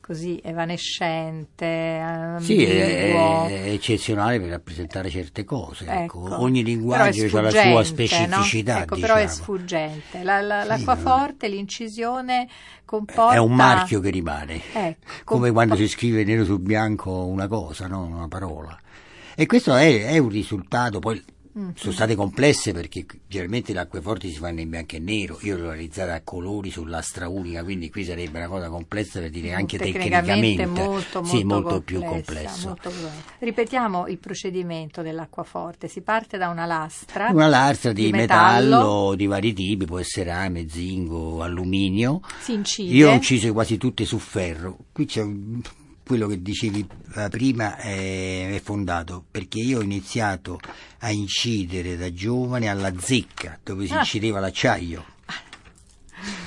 così 0.09 0.41
evanescente, 0.43 2.01
Sì, 2.41 2.65
ambiguo. 2.65 3.47
è, 3.47 3.65
è 3.65 3.69
eccezionale 3.73 4.41
per 4.41 4.49
rappresentare 4.49 5.11
certe 5.11 5.45
cose. 5.45 5.85
Ecco. 5.85 6.25
Ecco. 6.27 6.41
Ogni 6.41 6.65
linguaggio 6.65 7.37
ha 7.37 7.41
la 7.43 7.51
sua 7.51 7.85
specificità. 7.85 8.77
no? 8.77 8.83
Ecco, 8.83 8.95
diciamo. 8.95 9.13
però 9.13 9.15
è 9.17 9.27
sfuggente. 9.29 10.23
La- 10.23 10.41
la- 10.41 10.63
Sì, 10.63 10.69
l'acquaforte, 10.69 11.49
l'incisione 11.49 12.49
comporta... 12.87 13.35
È 13.35 13.39
un 13.39 13.53
marchio 13.55 14.01
che 14.01 14.09
rimane. 14.09 14.63
Ecco, 14.73 15.07
come 15.25 15.51
quando 15.53 15.77
si 15.77 15.87
scrive 15.87 16.25
nero 16.25 16.45
su 16.47 16.59
bianco 16.59 17.27
una 17.27 17.47
cosa, 17.47 17.87
no? 17.87 18.05
una 18.07 18.29
parola. 18.29 18.75
E 19.35 19.45
questo 19.45 19.75
è, 19.77 20.07
è 20.07 20.17
un 20.17 20.31
risultato, 20.31 21.01
poi 21.01 21.23
Mm. 21.59 21.71
sono 21.75 21.93
state 21.93 22.15
complesse 22.15 22.73
perché 22.73 23.05
generalmente 23.27 23.73
le 23.73 23.81
acqueforti 23.81 24.31
si 24.31 24.37
fanno 24.39 24.61
in 24.61 24.69
bianco 24.71 24.95
e 24.95 24.99
nero, 25.01 25.39
io 25.43 25.57
l'ho 25.57 25.71
realizzata 25.71 26.15
a 26.15 26.21
colori 26.23 26.71
su 26.71 26.85
lastra 26.85 27.29
unica, 27.29 27.65
quindi 27.65 27.91
qui 27.91 28.05
sarebbe 28.05 28.39
una 28.39 28.47
cosa 28.49 28.69
complessa 28.69 29.19
per 29.19 29.31
dire 29.31 29.53
anche 29.55 29.77
tecnicamente 29.77 30.57
tecnicamente, 30.57 30.67
molto, 30.67 31.21
molto, 31.21 31.25
sì, 31.37 31.43
molto 31.45 31.81
più 31.81 32.01
complesso. 32.03 32.69
molto. 32.69 32.93
Ripetiamo 33.41 34.07
il 34.07 34.19
procedimento 34.19 35.03
dell'acquaforte. 35.03 35.89
Si 35.89 36.01
parte 36.03 36.39
da 36.39 36.49
una 36.49 36.65
lastra, 36.67 37.29
Una 37.31 37.49
lastra 37.49 37.93
di, 37.93 38.05
di 38.05 38.11
metallo, 38.13 38.77
metallo. 38.77 39.15
di 39.15 39.27
vari 39.27 39.53
tipi, 39.53 39.85
può 39.85 39.99
essere 39.99 40.31
rame, 40.31 40.69
zinco, 40.69 41.43
alluminio. 41.43 42.21
si 42.41 42.53
incide. 42.53 42.93
Io 42.95 43.11
ho 43.11 43.15
inciso 43.15 43.53
quasi 43.53 43.77
tutte 43.79 44.05
su 44.05 44.19
ferro. 44.19 44.77
Qui 44.93 45.05
c'è 45.07 45.23
un- 45.23 45.61
quello 46.09 46.27
che 46.27 46.43
dicevi 46.43 46.85
eh, 47.17 47.29
prima 47.29 47.77
è, 47.77 48.61
fondato 48.65 49.23
perché 49.31 49.59
io 49.61 49.79
ho 49.79 49.83
iniziato 49.83 50.59
a 51.01 51.11
incidere 51.11 51.97
da 51.97 52.13
giovane 52.13 52.69
alla 52.69 52.93
zecca 52.99 53.59
dove 53.63 53.87
si 53.87 53.93
Ah. 53.93 53.99
incideva 53.99 54.41
l'acciaio. 54.41 55.05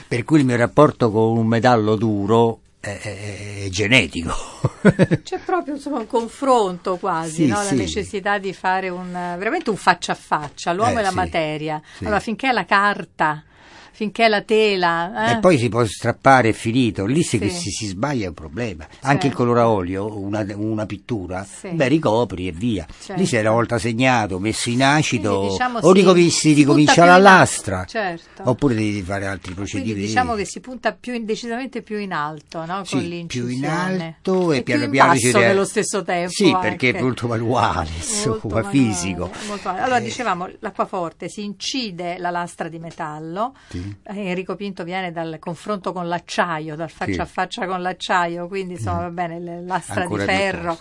Per 0.08 0.24
cui 0.26 0.40
il 0.40 0.46
mio 0.46 0.58
rapporto 0.58 1.10
con 1.12 1.38
un 1.38 1.48
metallo 1.48 1.96
duro 1.96 2.60
è, 2.82 2.98
è- 3.00 3.64
è 3.66 3.70
genetico. 3.70 4.34
C'è 5.24 5.40
proprio 5.46 5.76
insomma, 5.76 6.00
un 6.00 6.08
confronto 6.08 6.98
quasi, 6.98 7.44
Sì, 7.44 7.48
no? 7.48 7.56
la 7.58 7.64
sì. 7.70 7.76
necessità 7.76 8.38
di 8.40 8.52
fare 8.54 8.90
un, 8.90 9.12
veramente 9.12 9.70
un 9.70 9.78
faccia 9.78 10.12
a 10.12 10.16
faccia, 10.16 10.74
l'uomo 10.74 10.98
Eh, 10.98 11.00
e 11.00 11.04
la 11.04 11.10
sì, 11.10 11.16
materia. 11.16 11.82
Allora, 12.00 12.20
finché 12.20 12.50
è 12.50 12.52
la 12.52 12.66
carta, 12.66 13.44
finché 13.92 14.28
la 14.28 14.42
tela, 14.42 15.28
eh? 15.28 15.32
E 15.34 15.40
poi 15.40 15.58
si 15.58 15.70
può 15.70 15.84
strappare 15.86 16.50
è 16.50 16.54
finito, 16.54 17.06
lì 17.06 17.22
se 17.24 17.38
Sì. 17.40 17.50
si, 17.50 17.70
si 17.70 17.86
sbaglia 17.88 18.26
è 18.26 18.28
un 18.30 18.34
problema. 18.34 18.86
Anche 19.02 19.28
il 19.28 19.32
Certo. 19.34 19.38
colore 19.38 19.60
a 19.60 19.70
olio, 19.70 20.18
una, 20.18 20.46
una 20.56 20.86
pittura, 20.86 21.46
Sì. 21.46 21.70
beh 21.70 21.88
ricopri 21.88 22.48
e 22.48 22.52
via. 22.52 22.86
Certo. 23.00 23.22
Lì 23.22 23.28
se 23.28 23.40
una 23.40 23.52
volta 23.52 23.78
segnato, 23.78 24.40
messo 24.40 24.70
in 24.70 24.84
acido, 24.84 25.30
Quindi, 25.38 25.52
diciamo, 25.52 25.78
o 25.80 25.88
si- 25.94 26.00
ricominci, 26.00 26.54
ricomincia 26.54 27.06
la 27.06 27.12
più 27.12 27.18
in 27.18 27.24
lastra, 27.24 27.86
Certo. 27.86 28.42
oppure 28.46 28.74
devi 28.76 29.02
fare 29.02 29.26
altri 29.28 29.54
Quindi 29.54 29.70
procedimenti. 29.72 30.08
diciamo 30.08 30.34
che 30.36 30.46
si 30.46 30.60
punta 30.62 30.94
più 30.94 31.14
in- 31.14 31.26
decisamente 31.26 31.82
più 31.82 31.98
in 32.00 32.14
alto, 32.14 32.66
no? 32.66 32.84
Sì, 32.86 32.92
con 32.94 33.02
più 33.02 33.10
l'incisione. 33.10 33.54
in 33.54 33.66
alto 33.66 34.52
e, 34.52 34.56
più 34.58 34.64
piano 34.64 34.84
in 34.86 34.90
piano 34.92 35.10
basso 35.14 35.26
si 35.28 35.32
re- 35.32 35.48
nello 35.48 35.66
stesso 35.66 36.04
tempo. 36.04 36.32
Sì, 36.32 36.52
perché 36.60 36.88
anche. 36.88 36.98
è 37.00 37.02
molto 37.02 37.28
manuale, 37.28 37.90
insomma, 37.96 38.30
Molto 38.42 38.48
manuale, 38.48 38.70
fisico. 38.78 39.32
molto 39.48 39.62
manuale. 39.68 39.80
Allora, 39.82 39.98
Eh, 40.00 40.04
dicevamo, 40.04 40.50
l'acquaforte 40.60 41.30
si 41.30 41.44
incide 41.44 42.18
la 42.18 42.30
lastra 42.30 42.68
di 42.68 42.80
metallo, 42.80 43.54
Sì. 43.70 43.81
Eh, 44.04 44.28
Enrico 44.30 44.56
Pinto 44.56 44.84
viene 44.84 45.12
dal 45.12 45.38
confronto 45.40 45.92
con 45.94 46.08
l'acciaio, 46.08 46.76
dal 46.76 46.90
faccia 46.90 47.12
Sì. 47.12 47.18
Mm. 47.18 47.22
a 47.22 47.26
faccia 47.26 47.68
con 47.68 47.82
l'acciaio, 47.82 48.48
quindi 48.48 48.74
insomma 48.74 49.02
va 49.02 49.10
bene, 49.10 49.62
lastra 49.64 50.02
Ancora 50.04 50.26
di 50.26 50.32
ferro 50.32 50.80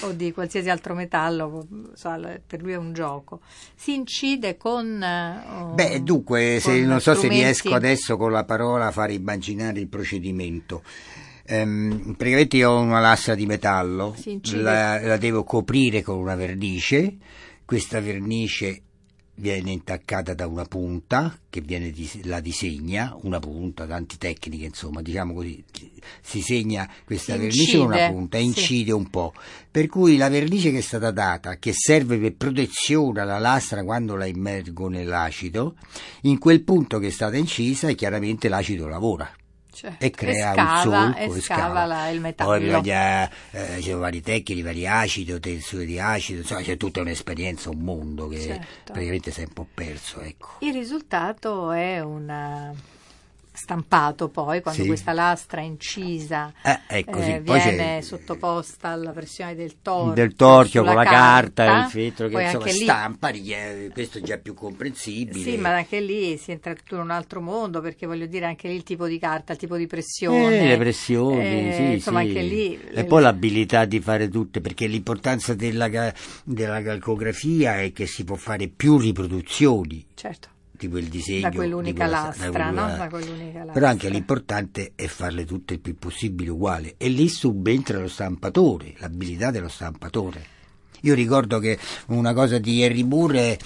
o 0.00 0.12
di 0.12 0.32
qualsiasi 0.32 0.70
altro 0.70 0.94
metallo, 0.94 1.66
per 2.46 2.62
lui 2.62 2.72
è 2.72 2.76
un 2.76 2.92
gioco. 2.92 3.40
Si 3.74 3.94
incide 3.94 4.56
con... 4.56 5.02
eh, 5.02 5.74
Beh, 5.74 6.02
dunque, 6.02 6.58
se, 6.60 6.78
con 6.80 6.88
non 6.88 7.00
so 7.00 7.12
se 7.12 7.18
strumenti- 7.18 7.42
riesco 7.44 7.74
adesso 7.74 8.16
con 8.16 8.32
la 8.32 8.44
parola 8.44 8.86
a 8.86 8.90
fare 8.90 9.12
immaginare 9.12 9.80
il 9.80 9.88
procedimento. 9.88 10.82
Ehm, 11.46 12.14
praticamente 12.16 12.56
io 12.56 12.70
ho 12.70 12.80
una 12.80 13.00
lastra 13.00 13.34
di 13.34 13.44
metallo, 13.44 14.14
la, 14.52 14.98
la 15.00 15.16
devo 15.18 15.44
coprire 15.44 16.02
con 16.02 16.16
una 16.16 16.34
vernice, 16.34 17.16
questa 17.66 18.00
vernice 18.00 18.83
viene 19.36 19.72
intaccata 19.72 20.34
da 20.34 20.46
una 20.46 20.64
punta 20.64 21.36
che 21.50 21.60
viene, 21.60 21.92
la 22.22 22.40
disegna, 22.40 23.16
una 23.22 23.40
punta, 23.40 23.86
tanti 23.86 24.16
tecniche 24.18 24.66
insomma, 24.66 25.02
diciamo 25.02 25.34
così, 25.34 25.62
si 26.20 26.40
segna 26.40 26.88
questa 27.04 27.36
vernice 27.36 27.78
con 27.78 27.86
una 27.86 28.08
punta 28.10 28.36
e 28.36 28.40
sì. 28.40 28.46
incide 28.46 28.92
un 28.92 29.08
po', 29.10 29.32
per 29.70 29.86
cui 29.88 30.16
la 30.16 30.28
vernice 30.28 30.70
che 30.70 30.78
è 30.78 30.82
stata 30.82 31.10
data, 31.10 31.56
che 31.56 31.72
serve 31.72 32.18
per 32.18 32.34
protezione 32.34 33.20
alla 33.20 33.38
lastra 33.38 33.84
quando 33.84 34.16
la 34.16 34.26
immergo 34.26 34.88
nell'acido, 34.88 35.76
in 36.22 36.38
quel 36.38 36.62
punto 36.62 36.98
che 36.98 37.08
è 37.08 37.10
stata 37.10 37.36
incisa 37.36 37.90
chiaramente 37.92 38.48
l'acido 38.48 38.86
lavora. 38.86 39.30
Certo. 39.74 40.04
e 40.04 40.10
crea 40.10 40.52
e 40.52 40.54
scava, 40.54 40.72
un 40.72 40.82
solco 40.82 41.18
e, 41.18 41.36
e 41.36 41.40
scava 41.40 41.84
la, 41.84 42.08
il 42.08 42.20
metallo. 42.20 42.50
Poi 42.50 42.60
bisogna, 42.60 43.28
eh, 43.50 43.78
c'è 43.80 43.94
vari 43.94 44.20
tecnici, 44.20 44.62
vari 44.62 44.86
acido, 44.86 45.40
tensore 45.40 45.84
di 45.84 45.98
acido, 45.98 46.40
insomma 46.40 46.62
c'è 46.62 46.76
tutta 46.76 47.00
un'esperienza, 47.00 47.70
un 47.70 47.80
mondo 47.80 48.28
che 48.28 48.40
certo. 48.40 48.92
praticamente 48.92 49.30
si 49.32 49.40
è 49.40 49.44
un 49.44 49.52
po' 49.52 49.66
perso. 49.72 50.20
Ecco. 50.20 50.48
Il 50.60 50.72
risultato 50.72 51.72
è 51.72 52.00
una 52.00 52.72
stampato 53.56 54.28
poi 54.30 54.60
quando 54.60 54.82
sì. 54.82 54.88
questa 54.88 55.12
lastra 55.12 55.60
incisa 55.60 56.52
eh, 56.60 57.04
eh, 57.06 57.40
viene 57.40 58.02
sottoposta 58.02 58.88
alla 58.88 59.12
pressione 59.12 59.54
del 59.54 59.80
torchio, 59.80 60.12
del 60.12 60.34
torchio 60.34 60.82
con 60.82 60.96
la 60.96 61.04
carta, 61.04 61.64
carta. 61.64 61.84
il 61.84 61.90
feltro 61.90 62.28
che 62.28 62.42
insomma, 62.42 62.68
stampa 62.68 63.28
lì, 63.28 63.90
questo 63.92 64.18
è 64.18 64.20
già 64.22 64.38
più 64.38 64.54
comprensibile. 64.54 65.50
Sì 65.50 65.56
ma 65.56 65.70
anche 65.70 66.00
lì 66.00 66.36
si 66.36 66.50
entra 66.50 66.74
tutto 66.74 66.96
in 66.96 67.02
un 67.02 67.10
altro 67.10 67.40
mondo 67.40 67.80
perché 67.80 68.06
voglio 68.06 68.26
dire 68.26 68.46
anche 68.46 68.66
lì 68.66 68.74
il 68.74 68.82
tipo 68.82 69.06
di 69.06 69.20
carta 69.20 69.52
il 69.52 69.58
tipo 69.58 69.76
di 69.76 69.86
pressione 69.86 70.60
eh, 70.60 70.66
le 70.66 70.76
pressioni 70.76 71.68
eh, 71.68 71.72
sì, 71.74 71.92
insomma 71.92 72.22
sì. 72.22 72.26
anche 72.26 72.42
lì 72.42 72.74
e 72.74 72.92
le... 72.92 73.04
poi 73.04 73.22
l'abilità 73.22 73.84
di 73.84 74.00
fare 74.00 74.28
tutte 74.28 74.60
perché 74.60 74.88
l'importanza 74.88 75.54
della, 75.54 75.88
della 76.42 76.82
calcografia 76.82 77.80
è 77.80 77.92
che 77.92 78.06
si 78.06 78.24
può 78.24 78.34
fare 78.34 78.66
più 78.66 78.98
riproduzioni. 78.98 80.04
Certo 80.14 80.53
tipo 80.76 80.98
il 80.98 81.08
disegno 81.08 81.48
da 81.48 81.50
quell'unica 81.50 82.04
quella, 82.04 82.22
lastra, 82.22 82.46
da 82.46 82.52
quella, 82.52 82.70
no? 82.70 82.96
da 82.96 83.08
quell'unica 83.08 83.58
lastra. 83.58 83.72
però 83.72 83.86
anche 83.86 84.08
l'importante 84.08 84.92
è 84.94 85.06
farle 85.06 85.44
tutte 85.44 85.74
il 85.74 85.80
più 85.80 85.96
possibile 85.96 86.50
uguali 86.50 86.94
e 86.96 87.08
lì 87.08 87.28
subentra 87.28 87.98
lo 87.98 88.08
stampatore 88.08 88.94
l'abilità 88.98 89.50
dello 89.50 89.68
stampatore 89.68 90.52
io 91.04 91.12
ricordo 91.12 91.58
che 91.58 91.78
una 92.06 92.32
cosa 92.32 92.58
di 92.58 92.82
Harry 92.82 93.02
Moore 93.02 93.58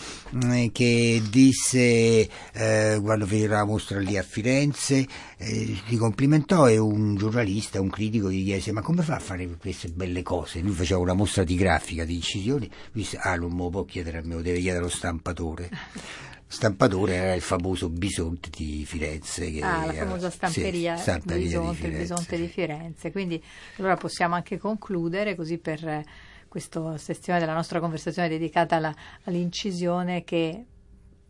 eh, 0.43 0.71
che 0.73 1.23
disse 1.31 2.29
eh, 2.53 2.99
quando 3.01 3.27
fece 3.27 3.47
la 3.47 3.65
mostra 3.65 4.01
lì 4.01 4.19
a 4.19 4.23
Firenze, 4.23 5.07
eh, 5.37 5.79
si 5.87 5.97
complimentò 5.97 6.69
e 6.69 6.79
un 6.79 7.15
giornalista, 7.15 7.81
un 7.81 7.91
critico 7.91 8.29
gli 8.29 8.43
chiese 8.45 8.73
ma 8.73 8.83
come 8.83 9.03
fa 9.03 9.17
a 9.17 9.21
fare 9.21 9.49
queste 9.57 9.89
belle 9.89 10.23
cose? 10.23 10.59
Lui 10.61 10.75
faceva 10.75 10.99
una 10.99 11.15
mostra 11.15 11.45
di 11.45 11.55
grafica, 11.55 12.05
di 12.05 12.15
incisioni, 12.15 12.67
lui 12.67 13.03
disse 13.03 13.19
ah 13.19 13.37
non 13.37 13.53
me 13.53 13.63
lo 13.63 13.71
può 13.71 13.85
chiedere 13.85 14.19
a 14.19 14.23
me, 14.25 14.35
lo 14.35 14.43
deve 14.43 14.59
chiedere 14.59 14.79
allo 14.79 14.93
stampatore 14.93 15.71
stampatore 16.49 17.15
era 17.15 17.35
il 17.35 17.43
famoso 17.43 17.89
Bisonte 17.91 18.49
di 18.51 18.85
Firenze. 18.87 19.51
Che 19.51 19.61
ah, 19.61 19.87
la 19.87 19.93
famosa 19.93 20.31
stamperia, 20.31 20.97
sì, 20.97 21.03
stamperia 21.03 21.45
Bisonte, 21.45 21.87
il 21.87 21.97
Bisonte 21.97 22.37
di 22.37 22.49
Firenze. 22.49 23.13
Quindi 23.13 23.43
allora 23.77 23.97
possiamo 23.97 24.35
anche 24.35 24.59
concludere 24.59 25.37
così 25.37 25.59
per 25.59 26.05
questa 26.49 26.97
sessione 26.97 27.39
della 27.39 27.53
nostra 27.53 27.79
conversazione 27.79 28.29
dedicata 28.29 28.77
alla, 28.77 28.95
all'incisione 29.25 30.25
che 30.25 30.65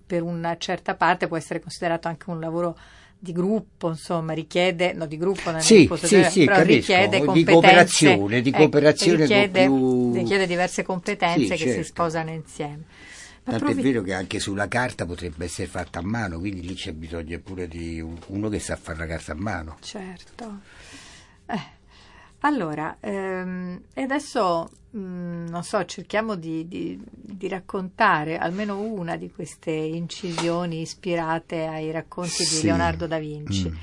per 0.07 0.23
una 0.23 0.57
certa 0.57 0.95
parte 0.95 1.27
può 1.27 1.37
essere 1.37 1.61
considerato 1.61 2.09
anche 2.09 2.31
un 2.31 2.41
lavoro 2.41 2.79
di 3.21 3.33
gruppo, 3.33 3.89
insomma, 3.89 4.33
richiede, 4.33 4.93
no 4.93 5.05
di 5.07 5.19
gruppo 5.19 5.51
non 5.51 5.61
sì, 5.61 5.87
è 5.91 5.97
sì, 5.97 6.25
sì, 6.25 6.45
però 6.45 6.59
capisco, 6.59 6.93
richiede 6.95 7.33
di 7.33 7.45
cooperazione, 7.45 8.41
di 8.41 8.51
cooperazione 8.53 9.17
eh, 9.17 9.27
richiede, 9.27 9.65
più... 9.65 10.15
richiede, 10.15 10.47
diverse 10.47 10.85
competenze 10.85 11.43
sì, 11.43 11.49
che 11.49 11.57
certo. 11.57 11.83
si 11.83 11.89
sposano 11.89 12.31
insieme. 12.31 12.85
Tanto 13.51 13.67
è 13.67 13.75
vero 13.75 14.03
che 14.03 14.13
anche 14.13 14.41
sulla 14.41 14.69
carta 14.69 15.07
potrebbe 15.07 15.45
essere 15.47 15.69
fatta 15.69 16.01
a 16.01 16.03
mano, 16.03 16.39
quindi 16.39 16.63
lì 16.63 16.75
c'è 16.75 16.93
bisogno 16.93 17.39
pure 17.41 17.67
di 17.67 18.01
uno 18.27 18.49
che 18.49 18.59
sa 18.59 18.77
fare 18.77 18.99
la 18.99 19.07
carta 19.07 19.33
a 19.33 19.37
mano. 19.37 19.77
Certo. 19.81 20.61
Eh. 21.47 21.77
Allora, 22.41 22.99
ehm, 23.01 23.81
e 23.95 24.03
adesso 24.03 24.71
mh, 24.91 24.99
mm, 24.99 25.47
non 25.49 25.65
so, 25.65 25.85
cerchiamo 25.85 26.37
di, 26.37 26.69
di, 26.69 27.01
di, 27.11 27.49
raccontare 27.49 28.39
almeno 28.39 28.81
una 28.81 29.17
di 29.17 29.31
queste 29.31 29.73
incisioni 29.73 30.83
ispirate 30.83 31.67
ai 31.67 31.91
racconti 31.91 32.45
sì. 32.45 32.61
di 32.61 32.67
Leonardo 32.67 33.07
da 33.09 33.19
Vinci. 33.19 33.69
Mm 33.69 33.77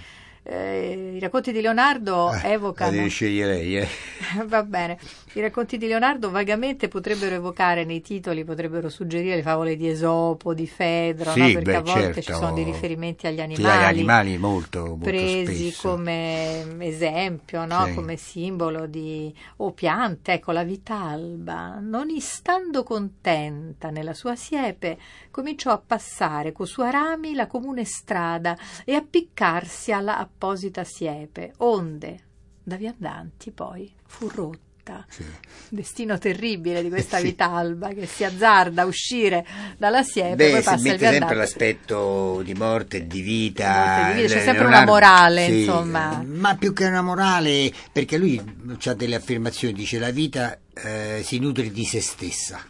eh, 0.47 1.13
i 1.15 1.19
racconti 1.19 1.51
di 1.51 1.59
Leonardo 1.59 2.31
eh, 2.31 2.51
evocano. 2.51 2.91
Devi 2.91 3.09
scegliere 3.09 3.55
lei, 3.55 3.77
eh. 3.77 3.87
Va 4.45 4.61
bene. 4.61 4.99
I 5.33 5.41
racconti 5.41 5.77
di 5.77 5.87
Leonardo 5.87 6.29
vagamente 6.29 6.87
potrebbero 6.87 7.33
evocare 7.33 7.83
nei 7.83 8.01
titoli, 8.01 8.43
potrebbero 8.43 8.87
suggerire 8.89 9.37
le 9.37 9.41
favole 9.41 9.75
di 9.75 9.89
Esopo, 9.89 10.53
di 10.53 10.67
Fedro, 10.67 11.31
sì, 11.31 11.39
no? 11.39 11.45
perché 11.47 11.63
beh, 11.63 11.75
a 11.75 11.81
volte 11.81 12.01
certo. 12.01 12.21
ci 12.21 12.33
sono 12.33 12.53
dei 12.53 12.63
riferimenti 12.63 13.25
agli 13.25 13.41
animali. 13.41 13.65
Agli 13.65 13.83
animali 13.83 14.37
molto, 14.37 14.85
molto 14.85 15.03
presi 15.03 15.71
spesso. 15.71 15.89
come 15.89 16.77
esempio, 16.79 17.65
no? 17.65 17.85
Sì. 17.85 17.93
come 17.95 18.15
simbolo 18.15 18.85
di 18.85 19.33
o 19.57 19.71
piante, 19.71 20.33
ecco 20.33 20.51
la 20.51 20.63
vitalba, 20.63 21.79
non 21.81 22.09
istando 22.09 22.83
contenta 22.83 23.89
nella 23.89 24.13
sua 24.13 24.35
siepe, 24.35 24.97
cominciò 25.31 25.71
a 25.71 25.81
passare 25.83 26.51
co' 26.51 26.65
sua 26.65 26.91
rami 26.91 27.33
la 27.33 27.47
comune 27.47 27.83
strada 27.83 28.55
e 28.85 28.93
a 28.93 29.01
piccarsi 29.01 29.91
alla 29.91 30.17
apposita 30.45 30.83
siepe, 30.83 31.53
onde 31.57 32.19
da 32.63 32.75
viandanti 32.75 33.51
poi 33.51 33.91
fu 34.05 34.27
rotta. 34.27 35.03
Sì. 35.09 35.23
Destino 35.69 36.19
terribile 36.19 36.83
di 36.83 36.89
questa 36.89 37.17
sì. 37.17 37.23
vitalba 37.23 37.89
che 37.89 38.05
si 38.05 38.23
azzarda 38.23 38.83
a 38.83 38.85
uscire 38.85 39.43
dalla 39.77 40.03
siepe 40.03 40.35
Beh, 40.35 40.51
poi 40.51 40.61
passa 40.61 40.77
si 40.77 40.87
il 40.87 40.91
mette 40.93 41.09
sempre 41.09 41.35
l'aspetto 41.35 42.41
di 42.43 42.53
morte 42.53 42.97
e 42.97 43.07
di 43.07 43.21
vita. 43.21 44.11
Di 44.13 44.21
vita. 44.21 44.33
C'è 44.35 44.43
sempre 44.43 44.65
una 44.65 44.85
morale, 44.85 45.47
sì, 45.47 45.59
insomma. 45.61 46.23
Ma 46.23 46.55
più 46.55 46.73
che 46.73 46.85
una 46.85 47.01
morale, 47.01 47.71
perché 47.91 48.17
lui 48.17 48.39
ha 48.85 48.93
delle 48.93 49.15
affermazioni, 49.15 49.73
dice 49.73 49.97
la 49.97 50.11
vita 50.11 50.59
eh, 50.73 51.21
si 51.23 51.39
nutre 51.39 51.71
di 51.71 51.85
se 51.85 52.01
stessa 52.01 52.63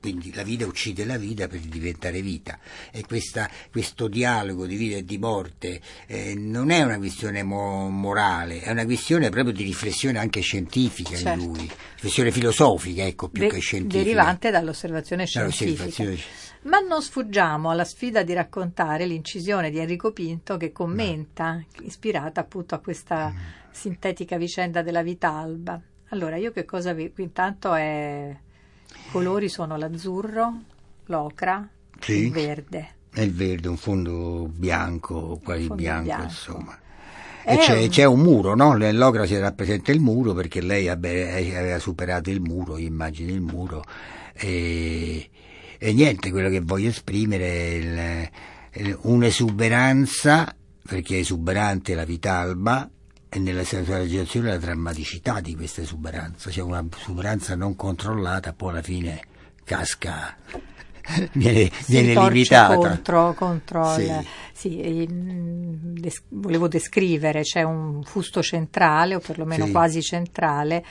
quindi 0.00 0.32
la 0.32 0.42
vita 0.42 0.66
uccide 0.66 1.04
la 1.04 1.16
vita 1.16 1.48
per 1.48 1.60
diventare 1.60 2.22
vita 2.22 2.58
e 2.90 3.04
questa, 3.06 3.50
questo 3.70 4.08
dialogo 4.08 4.66
di 4.66 4.76
vita 4.76 4.96
e 4.98 5.04
di 5.04 5.18
morte 5.18 5.80
eh, 6.06 6.34
non 6.36 6.70
è 6.70 6.82
una 6.82 6.98
questione 6.98 7.42
mo- 7.42 7.88
morale, 7.88 8.60
è 8.60 8.70
una 8.70 8.84
questione 8.84 9.28
proprio 9.30 9.52
di 9.52 9.64
riflessione 9.64 10.18
anche 10.18 10.40
scientifica 10.40 11.16
certo. 11.16 11.42
in 11.42 11.46
lui, 11.46 11.70
riflessione 11.94 12.30
filosofica 12.30 13.04
ecco 13.04 13.28
più 13.28 13.42
De- 13.42 13.48
che 13.48 13.58
scientifica. 13.58 14.02
Derivante 14.02 14.50
dall'osservazione 14.50 15.26
scientifica. 15.26 15.82
Dall'osservazione... 15.82 16.46
Ma 16.62 16.80
non 16.80 17.02
sfuggiamo 17.02 17.70
alla 17.70 17.84
sfida 17.84 18.22
di 18.22 18.32
raccontare 18.32 19.06
l'incisione 19.06 19.70
di 19.70 19.78
Enrico 19.78 20.12
Pinto 20.12 20.56
che 20.56 20.72
commenta, 20.72 21.52
no. 21.54 21.64
ispirata 21.82 22.40
appunto 22.40 22.74
a 22.74 22.78
questa 22.80 23.30
mm. 23.30 23.36
sintetica 23.70 24.36
vicenda 24.36 24.82
della 24.82 25.02
vita 25.02 25.30
alba. 25.30 25.80
Allora, 26.08 26.36
io 26.36 26.50
che 26.50 26.64
cosa 26.64 26.92
vi... 26.92 27.12
Intanto 27.16 27.74
è 27.74 28.36
colori 29.10 29.48
sono 29.48 29.76
l'azzurro, 29.76 30.60
l'ocra, 31.06 31.68
sì. 32.00 32.26
il 32.26 32.32
verde. 32.32 32.94
E 33.12 33.22
il 33.22 33.32
verde, 33.32 33.68
un 33.68 33.76
fondo 33.76 34.48
bianco, 34.52 35.40
quasi 35.42 35.66
fondo 35.66 35.82
bianco, 35.82 36.04
bianco, 36.04 36.24
insomma. 36.24 36.78
E 37.44 37.56
c'è, 37.56 37.82
un... 37.82 37.88
c'è, 37.88 38.04
un 38.04 38.20
muro, 38.20 38.54
no? 38.54 38.74
Nell'ocra 38.74 39.24
si 39.24 39.36
rappresenta 39.38 39.90
il 39.90 40.00
muro 40.00 40.34
perché 40.34 40.60
lei 40.60 40.86
vabbè, 40.86 41.56
aveva 41.56 41.78
superato 41.78 42.30
il 42.30 42.40
muro, 42.40 42.76
immagini 42.76 43.32
il 43.32 43.40
muro. 43.40 43.82
E, 44.34 45.30
e 45.78 45.92
niente, 45.92 46.30
quello 46.30 46.50
che 46.50 46.60
voglio 46.60 46.90
esprimere 46.90 48.30
è 48.70 48.96
un'esuberanza, 49.00 50.54
perché 50.86 51.16
è 51.16 51.20
esuberante 51.20 51.94
la 51.94 52.04
vitalba, 52.04 52.88
e 53.28 53.38
nella 53.38 53.64
situazione 53.64 54.48
la 54.48 54.58
drammaticità 54.58 55.40
di 55.40 55.54
questa 55.54 55.82
esuberanza, 55.82 56.50
cioè 56.50 56.64
una 56.64 56.84
esuberanza 56.98 57.54
non 57.54 57.76
controllata 57.76 58.52
poi 58.52 58.70
alla 58.70 58.82
fine 58.82 59.20
casca, 59.64 60.36
viene, 61.32 61.70
viene 61.86 62.14
limitata. 62.14 62.74
Contro, 62.74 63.34
contro 63.34 63.94
sì. 63.94 64.02
il, 64.02 64.26
sì, 64.52 65.06
des, 65.10 66.22
volevo 66.28 66.68
descrivere, 66.68 67.42
c'è 67.42 67.62
un 67.62 68.02
fusto 68.02 68.42
centrale 68.42 69.14
o 69.14 69.20
perlomeno 69.20 69.66
sì. 69.66 69.72
quasi 69.72 70.02
centrale 70.02 70.84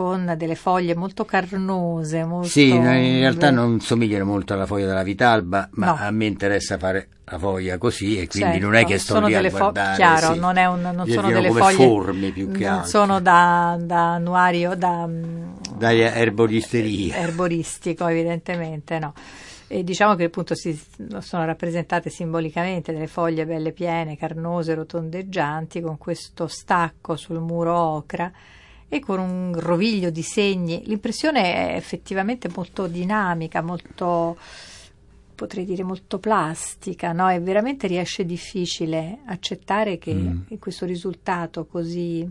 con 0.00 0.32
delle 0.34 0.54
foglie 0.54 0.94
molto 0.94 1.26
carnose. 1.26 2.24
Molto... 2.24 2.48
Sì, 2.48 2.70
in 2.70 2.82
realtà 2.84 3.50
non 3.50 3.80
somigliano 3.80 4.24
molto 4.24 4.54
alla 4.54 4.64
foglia 4.64 4.86
della 4.86 5.02
Vitalba, 5.02 5.68
ma 5.72 5.86
no. 5.88 5.96
a 5.98 6.10
me 6.10 6.24
interessa 6.24 6.78
fare 6.78 7.08
la 7.26 7.38
foglia 7.38 7.76
così 7.76 8.18
e 8.18 8.26
quindi 8.26 8.52
certo. 8.52 8.66
non 8.66 8.76
è 8.76 8.86
che 8.86 8.96
sto 8.96 9.12
sono 9.12 9.26
lì 9.26 9.34
delle 9.34 9.48
a 9.48 9.50
guardare. 9.50 9.90
Fo- 9.90 9.96
chiaro, 9.96 10.32
sì. 10.32 10.40
non, 10.40 10.56
è 10.56 10.64
un, 10.64 10.80
non 10.80 11.06
sono 11.06 11.28
delle 11.28 11.48
come 11.48 11.60
foglie 11.60 11.86
forme 11.86 12.30
più 12.30 12.50
che 12.50 12.64
non 12.64 12.72
altro. 12.76 12.88
sono 12.88 13.20
da, 13.20 13.76
da 13.78 14.14
annuario, 14.14 14.74
da 14.74 15.06
da 15.76 15.92
erboristeria. 15.92 17.16
Erboristico, 17.16 18.06
evidentemente, 18.06 18.98
no. 18.98 19.12
E 19.66 19.84
diciamo 19.84 20.14
che 20.14 20.24
appunto 20.24 20.54
si, 20.54 20.80
sono 21.18 21.44
rappresentate 21.44 22.08
simbolicamente 22.08 22.94
delle 22.94 23.06
foglie 23.06 23.44
belle 23.44 23.72
piene, 23.72 24.16
carnose, 24.16 24.74
rotondeggianti, 24.74 25.82
con 25.82 25.98
questo 25.98 26.46
stacco 26.46 27.16
sul 27.16 27.40
muro 27.40 27.76
ocra 27.76 28.32
e 28.92 28.98
con 28.98 29.20
un 29.20 29.54
roviglio 29.58 30.10
di 30.10 30.22
segni. 30.22 30.82
L'impressione 30.84 31.70
è 31.70 31.76
effettivamente 31.76 32.50
molto 32.54 32.88
dinamica, 32.88 33.62
molto 33.62 34.36
potrei 35.34 35.64
dire 35.64 35.84
molto 35.84 36.18
plastica, 36.18 37.12
no? 37.12 37.30
E 37.30 37.38
veramente 37.40 37.86
riesce 37.86 38.26
difficile 38.26 39.20
accettare 39.26 39.96
che 39.96 40.12
Mm. 40.12 40.40
questo 40.58 40.84
risultato 40.84 41.64
così 41.66 42.28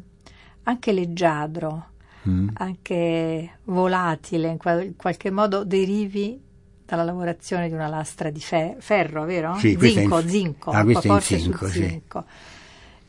anche 0.64 0.92
leggiadro, 0.92 1.88
Mm. 2.28 2.50
anche 2.54 3.60
volatile, 3.64 4.50
in, 4.50 4.58
qual- 4.58 4.84
in 4.84 4.96
qualche 4.98 5.32
modo 5.32 5.64
derivi 5.64 6.40
dalla 6.86 7.04
lavorazione 7.04 7.68
di 7.70 7.74
una 7.74 7.88
lastra 7.88 8.30
di 8.30 8.42
fe- 8.42 8.76
ferro, 8.80 9.24
vero? 9.24 9.56
Sì, 9.56 9.76
questa 9.76 10.02
è 10.02 10.04
in- 10.04 10.10
zinco, 10.10 10.28
zinco, 10.28 10.72
Ah, 10.72 10.84
sul 10.84 11.22
zinco, 11.22 11.68
sì. 11.68 12.02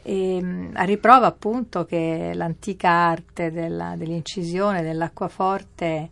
E, 0.03 0.71
a 0.73 0.83
riprova 0.85 1.27
appunto 1.27 1.85
che 1.85 2.33
l'antica 2.35 2.91
arte 2.91 3.51
della- 3.51 3.95
dell'incisione, 3.97 4.83
dell'acquaforte 4.83 6.09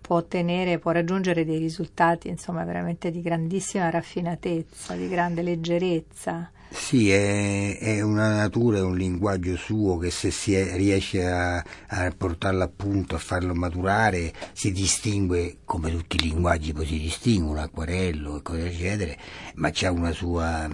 può 0.00 0.16
ottenere, 0.16 0.78
può 0.78 0.90
raggiungere 0.90 1.44
dei 1.44 1.58
risultati 1.58 2.28
insomma 2.28 2.64
veramente 2.64 3.10
di 3.10 3.20
grandissima 3.20 3.90
raffinatezza, 3.90 4.94
di 4.94 5.08
grande 5.08 5.42
leggerezza. 5.42 6.50
Sì, 6.70 7.10
è, 7.10 7.78
è 7.78 8.00
una 8.02 8.34
natura, 8.34 8.78
è 8.78 8.82
un 8.82 8.96
linguaggio 8.96 9.56
suo 9.56 9.96
che 9.96 10.10
se 10.10 10.30
si 10.30 10.54
è- 10.54 10.76
riesce 10.76 11.26
a, 11.26 11.56
a 11.56 12.12
portarlo 12.16 12.62
a 12.62 12.70
punto, 12.74 13.14
a 13.14 13.18
farlo 13.18 13.54
maturare, 13.54 14.32
si 14.52 14.70
distingue, 14.72 15.58
come 15.64 15.90
tutti 15.90 16.16
i 16.16 16.28
linguaggi 16.28 16.72
poi 16.72 16.86
si 16.86 16.98
distinguono, 16.98 17.60
acquarello 17.60 18.36
e 18.38 18.42
cose 18.42 18.66
eccetera, 18.66 19.12
ma 19.54 19.70
c'ha 19.72 19.90
una 19.90 20.12
sua 20.12 20.68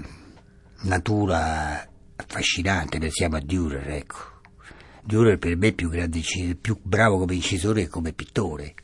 natura 0.82 1.88
affascinante, 2.26 2.98
pensiamo 2.98 3.36
a 3.36 3.40
Dürer, 3.40 3.88
ecco. 3.88 4.32
Dürer 5.02 5.38
per 5.38 5.56
me 5.56 5.68
è 5.68 5.72
più, 5.72 5.88
grande, 5.88 6.20
più 6.60 6.78
bravo 6.80 7.18
come 7.18 7.34
incisore 7.34 7.82
che 7.82 7.88
come 7.88 8.12
pittore. 8.12 8.74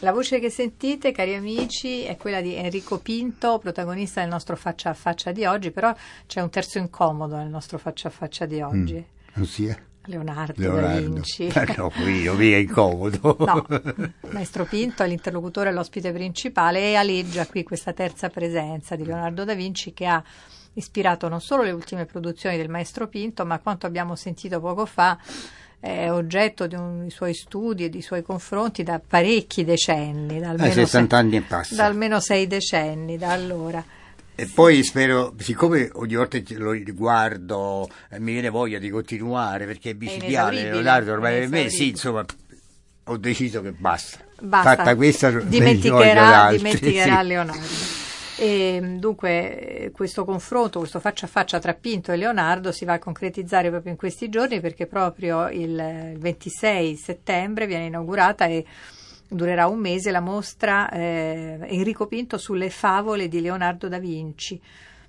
La 0.00 0.10
voce 0.10 0.40
che 0.40 0.50
sentite, 0.50 1.12
cari 1.12 1.34
amici, 1.34 2.02
è 2.02 2.16
quella 2.16 2.40
di 2.40 2.56
Enrico 2.56 2.98
Pinto, 2.98 3.58
protagonista 3.58 4.20
del 4.20 4.30
nostro 4.30 4.56
faccia 4.56 4.90
a 4.90 4.94
faccia 4.94 5.30
di 5.30 5.44
oggi, 5.44 5.70
però 5.70 5.94
c'è 6.26 6.40
un 6.40 6.50
terzo 6.50 6.78
incomodo 6.78 7.36
nel 7.36 7.48
nostro 7.48 7.78
faccia 7.78 8.08
a 8.08 8.10
faccia 8.10 8.44
di 8.44 8.60
oggi. 8.60 9.04
Non 9.34 9.46
sia? 9.46 9.78
Leonardo, 10.06 10.60
da 10.60 10.72
Leonardo. 10.72 11.12
Vinci. 11.12 11.48
Ah, 11.52 11.74
no, 11.76 11.92
io 12.08 12.34
mi 12.34 12.50
è 12.50 12.56
incomodo. 12.56 13.36
No, 13.42 13.66
Maestro 14.32 14.64
Pinto 14.64 15.02
è 15.02 15.06
l'interlocutore 15.06 15.68
e 15.68 15.72
l'ospite 15.72 16.12
principale 16.12 16.90
e 16.90 16.94
aleggia 16.96 17.46
qui 17.46 17.62
questa 17.62 17.92
terza 17.92 18.28
presenza 18.28 18.96
di 18.96 19.04
Leonardo 19.04 19.44
da 19.44 19.54
Vinci 19.54 19.92
che 19.92 20.06
ha 20.06 20.22
ispirato 20.74 21.28
non 21.28 21.40
solo 21.40 21.62
le 21.62 21.70
ultime 21.70 22.06
produzioni 22.06 22.56
del 22.56 22.68
Maestro 22.68 23.08
Pinto, 23.08 23.44
ma 23.44 23.58
quanto 23.58 23.86
abbiamo 23.86 24.14
sentito 24.16 24.60
poco 24.60 24.86
fa 24.86 25.18
è 25.78 26.10
oggetto 26.10 26.66
di 26.68 26.74
un- 26.76 27.00
dei 27.00 27.10
suoi 27.10 27.34
studi 27.34 27.84
e 27.84 27.88
dei 27.90 28.02
suoi 28.02 28.22
confronti 28.22 28.82
da 28.84 29.00
parecchi 29.04 29.64
decenni, 29.64 30.38
da 30.38 30.50
almeno, 30.50 30.68
Eh, 30.70 30.72
60 30.74 31.16
se- 31.16 31.22
anni 31.22 31.36
e 31.36 31.40
passa. 31.42 31.74
da 31.74 31.84
almeno 31.86 32.20
sei 32.20 32.46
decenni 32.46 33.18
da 33.18 33.32
allora. 33.32 33.84
E 34.34 34.46
poi 34.46 34.82
spero, 34.82 35.34
siccome 35.38 35.90
ogni 35.94 36.14
volta 36.14 36.38
lo 36.56 36.70
riguardo 36.70 37.88
eh, 38.10 38.18
mi 38.18 38.32
viene 38.32 38.48
voglia 38.48 38.78
di 38.78 38.88
continuare 38.88 39.66
perché 39.66 39.90
è 39.90 39.94
micidiale 39.94 40.30
inesauribile, 40.60 40.70
Leonardo, 40.72 41.12
ormai 41.12 41.38
per 41.40 41.48
me 41.48 41.68
sì, 41.68 41.88
insomma, 41.90 42.24
ho 43.04 43.16
deciso 43.18 43.60
che 43.60 43.72
basta. 43.72 44.18
Basta, 44.40 44.74
Fatta 44.76 44.96
questa, 44.96 45.30
dimenticherà, 45.30 46.50
dimenticherà 46.50 47.20
sì. 47.22 47.26
Leonardo. 47.26 47.66
E, 48.38 48.96
dunque, 48.98 49.90
questo 49.92 50.24
confronto, 50.24 50.78
questo 50.78 51.00
faccia 51.00 51.26
a 51.26 51.28
faccia 51.28 51.58
tra 51.58 51.74
Pinto 51.74 52.12
e 52.12 52.16
Leonardo 52.16 52.72
si 52.72 52.84
va 52.84 52.94
a 52.94 52.98
concretizzare 52.98 53.68
proprio 53.68 53.92
in 53.92 53.98
questi 53.98 54.28
giorni 54.28 54.60
perché 54.60 54.86
proprio 54.86 55.48
il 55.48 55.78
eh, 55.78 56.14
26 56.18 56.96
settembre 56.96 57.66
viene 57.66 57.86
inaugurata 57.86 58.46
e 58.46 58.64
durerà 59.28 59.66
un 59.66 59.78
mese 59.78 60.10
la 60.10 60.20
mostra 60.20 60.88
eh, 60.90 61.58
Enrico 61.62 62.06
Pinto 62.06 62.38
sulle 62.38 62.70
favole 62.70 63.28
di 63.28 63.40
Leonardo 63.40 63.88
da 63.88 63.98
Vinci. 63.98 64.60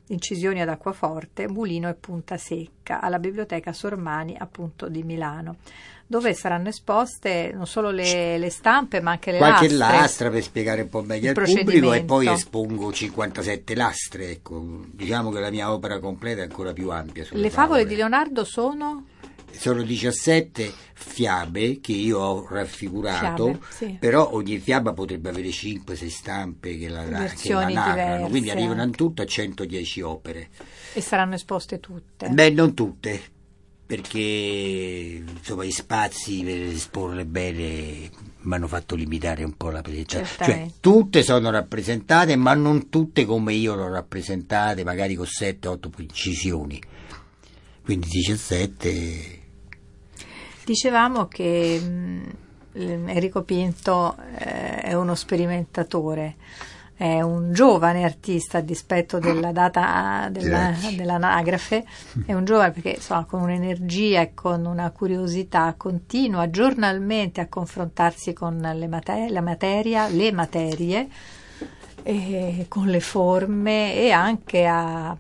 Incisioni 0.08 0.62
ad 0.62 0.68
acquaforte, 0.68 1.48
mulino 1.48 1.88
e 1.88 1.94
punta 1.94 2.38
secca 2.38 3.00
alla 3.00 3.20
biblioteca 3.20 3.72
Sormani 3.72 4.36
appunto 4.38 4.90
di 4.90 5.02
Milano, 5.02 5.58
dove 6.06 6.34
saranno 6.34 6.68
esposte 6.68 7.52
non 7.54 7.66
solo 7.66 7.90
le, 7.90 8.38
le 8.38 8.50
stampe 8.50 9.00
ma 9.00 9.12
anche 9.12 9.32
le 9.32 9.38
Qualche 9.38 9.70
lastre. 9.70 9.98
lastra 9.98 10.30
per 10.30 10.44
spiegare 10.44 10.82
un 10.82 10.90
po' 10.90 11.02
meglio 11.04 11.32
Il 11.32 11.38
al 11.38 11.46
pubblico 11.46 11.94
e 11.94 12.04
poi 12.04 12.28
espongo 12.28 12.92
57 12.92 13.76
lastre, 13.76 14.30
ecco. 14.30 14.84
diciamo 14.92 15.32
che 15.32 15.40
la 15.40 15.50
mia 15.50 15.72
opera 15.72 16.00
completa 16.00 16.42
è 16.42 16.44
ancora 16.44 16.74
più 16.74 16.90
ampia. 16.92 17.24
sulle 17.24 17.40
Le 17.42 17.50
favole 17.50 17.86
di 17.86 17.96
Leonardo 17.96 18.44
sono 18.44 19.06
Sono 19.56 19.84
17 19.84 20.74
fiabe 20.94 21.80
che 21.80 21.92
io 21.92 22.20
ho 22.20 22.48
raffigurato, 22.50 23.46
Fiabe, 23.46 23.60
sì. 23.70 23.98
però 24.00 24.32
ogni 24.34 24.58
fiaba 24.58 24.94
potrebbe 24.94 25.30
avere 25.30 25.50
5-6 25.50 26.08
stampe 26.08 26.78
che 26.78 26.90
la, 26.90 27.04
che 27.04 27.54
la 27.54 27.68
narrano, 27.68 28.30
quindi 28.30 28.50
arrivano 28.50 28.84
in 28.84 28.92
tutto 28.92 29.22
a 29.22 29.26
110 29.26 30.02
opere. 30.02 30.50
e 30.94 31.02
saranno 31.02 31.36
esposte 31.36 31.80
tutte. 31.80 32.30
Beh, 32.30 32.50
non 32.50 32.74
tutte, 32.74 33.22
perché 33.86 35.24
insomma, 35.28 35.66
gli 35.66 35.72
spazi 35.72 36.42
per 36.44 36.62
esporle 36.62 37.26
bene 37.26 38.10
mi 38.44 38.56
hanno 38.56 38.68
fatto 38.68 38.96
limitare 38.96 39.44
un 39.44 39.56
po' 39.56 39.70
la 39.70 39.82
presentazione. 39.82 40.54
Cioè, 40.54 40.72
tutte 40.80 41.22
sono 41.22 41.52
rappresentate, 41.52 42.36
ma 42.36 42.54
non 42.54 42.90
tutte 42.90 43.26
come 43.26 43.54
io 43.54 43.76
le 43.76 43.82
ho 43.84 43.90
rappresentate, 43.90 44.84
magari 44.84 45.16
con 45.16 45.28
7-8 45.28 45.90
incisioni. 45.98 46.82
Quindi 47.84 48.08
17 48.08 49.42
Dicevamo 50.66 51.28
che 51.28 51.80
mh, 51.80 52.30
Enrico 52.74 53.44
Pinto 53.44 54.16
eh, 54.38 54.82
è 54.82 54.94
uno 54.94 55.14
sperimentatore, 55.14 56.36
è 56.96 57.22
un 57.22 57.52
giovane 57.52 58.04
artista 58.06 58.60
a 58.60 58.62
dispetto 58.62 59.20
della 59.20 59.52
data 59.52 60.30
della- 60.32 60.74
dell'anagrafe, 60.96 61.84
è 62.26 62.34
un 62.34 62.46
giovane 62.46 62.72
perché 62.72 62.92
insomma, 62.92 63.26
con 63.26 63.42
un'energia 63.42 64.22
e 64.22 64.34
con 64.34 64.66
una 64.66 64.90
curiosità 64.92 65.74
continua 65.76 66.50
giornalmente 66.50 67.42
a 67.42 67.48
confrontarsi 67.50 68.32
con 68.34 68.58
le 68.58 68.88
mate- 68.88 69.28
la 69.30 69.42
materia, 69.42 70.08
le 70.08 70.32
materie, 70.32 71.08
con 72.68 72.88
le 72.88 73.00
forme 73.00 73.96
e 73.96 74.12
anche 74.12 74.66
a, 74.66 75.16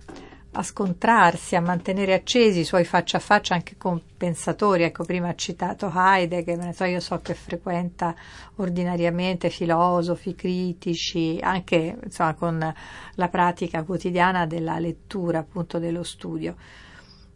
a 0.53 0.63
scontrarsi, 0.63 1.55
a 1.55 1.61
mantenere 1.61 2.13
accesi 2.13 2.59
i 2.59 2.63
suoi 2.63 2.83
faccia 2.83 3.17
a 3.17 3.19
faccia 3.19 3.53
anche 3.55 3.75
con 3.77 4.01
pensatori. 4.15 4.83
Ecco, 4.83 5.03
prima 5.03 5.29
ha 5.29 5.35
citato 5.35 5.91
Heidegger, 5.93 6.73
io 6.87 6.99
so 6.99 7.19
che 7.19 7.33
frequenta 7.33 8.15
ordinariamente 8.55 9.49
filosofi 9.49 10.35
critici, 10.35 11.39
anche 11.41 11.97
insomma, 12.03 12.33
con 12.35 12.73
la 13.15 13.27
pratica 13.29 13.83
quotidiana 13.83 14.45
della 14.45 14.79
lettura, 14.79 15.39
appunto 15.39 15.79
dello 15.79 16.03
studio. 16.03 16.55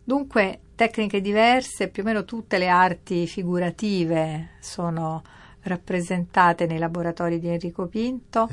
Dunque, 0.03 0.59
tecniche 0.75 1.19
diverse, 1.19 1.89
più 1.89 2.03
o 2.03 2.05
meno 2.05 2.23
tutte 2.23 2.57
le 2.57 2.67
arti 2.67 3.27
figurative 3.27 4.51
sono 4.59 5.21
rappresentate 5.61 6.65
nei 6.65 6.77
laboratori 6.77 7.39
di 7.39 7.49
Enrico 7.49 7.87
Pinto. 7.87 8.47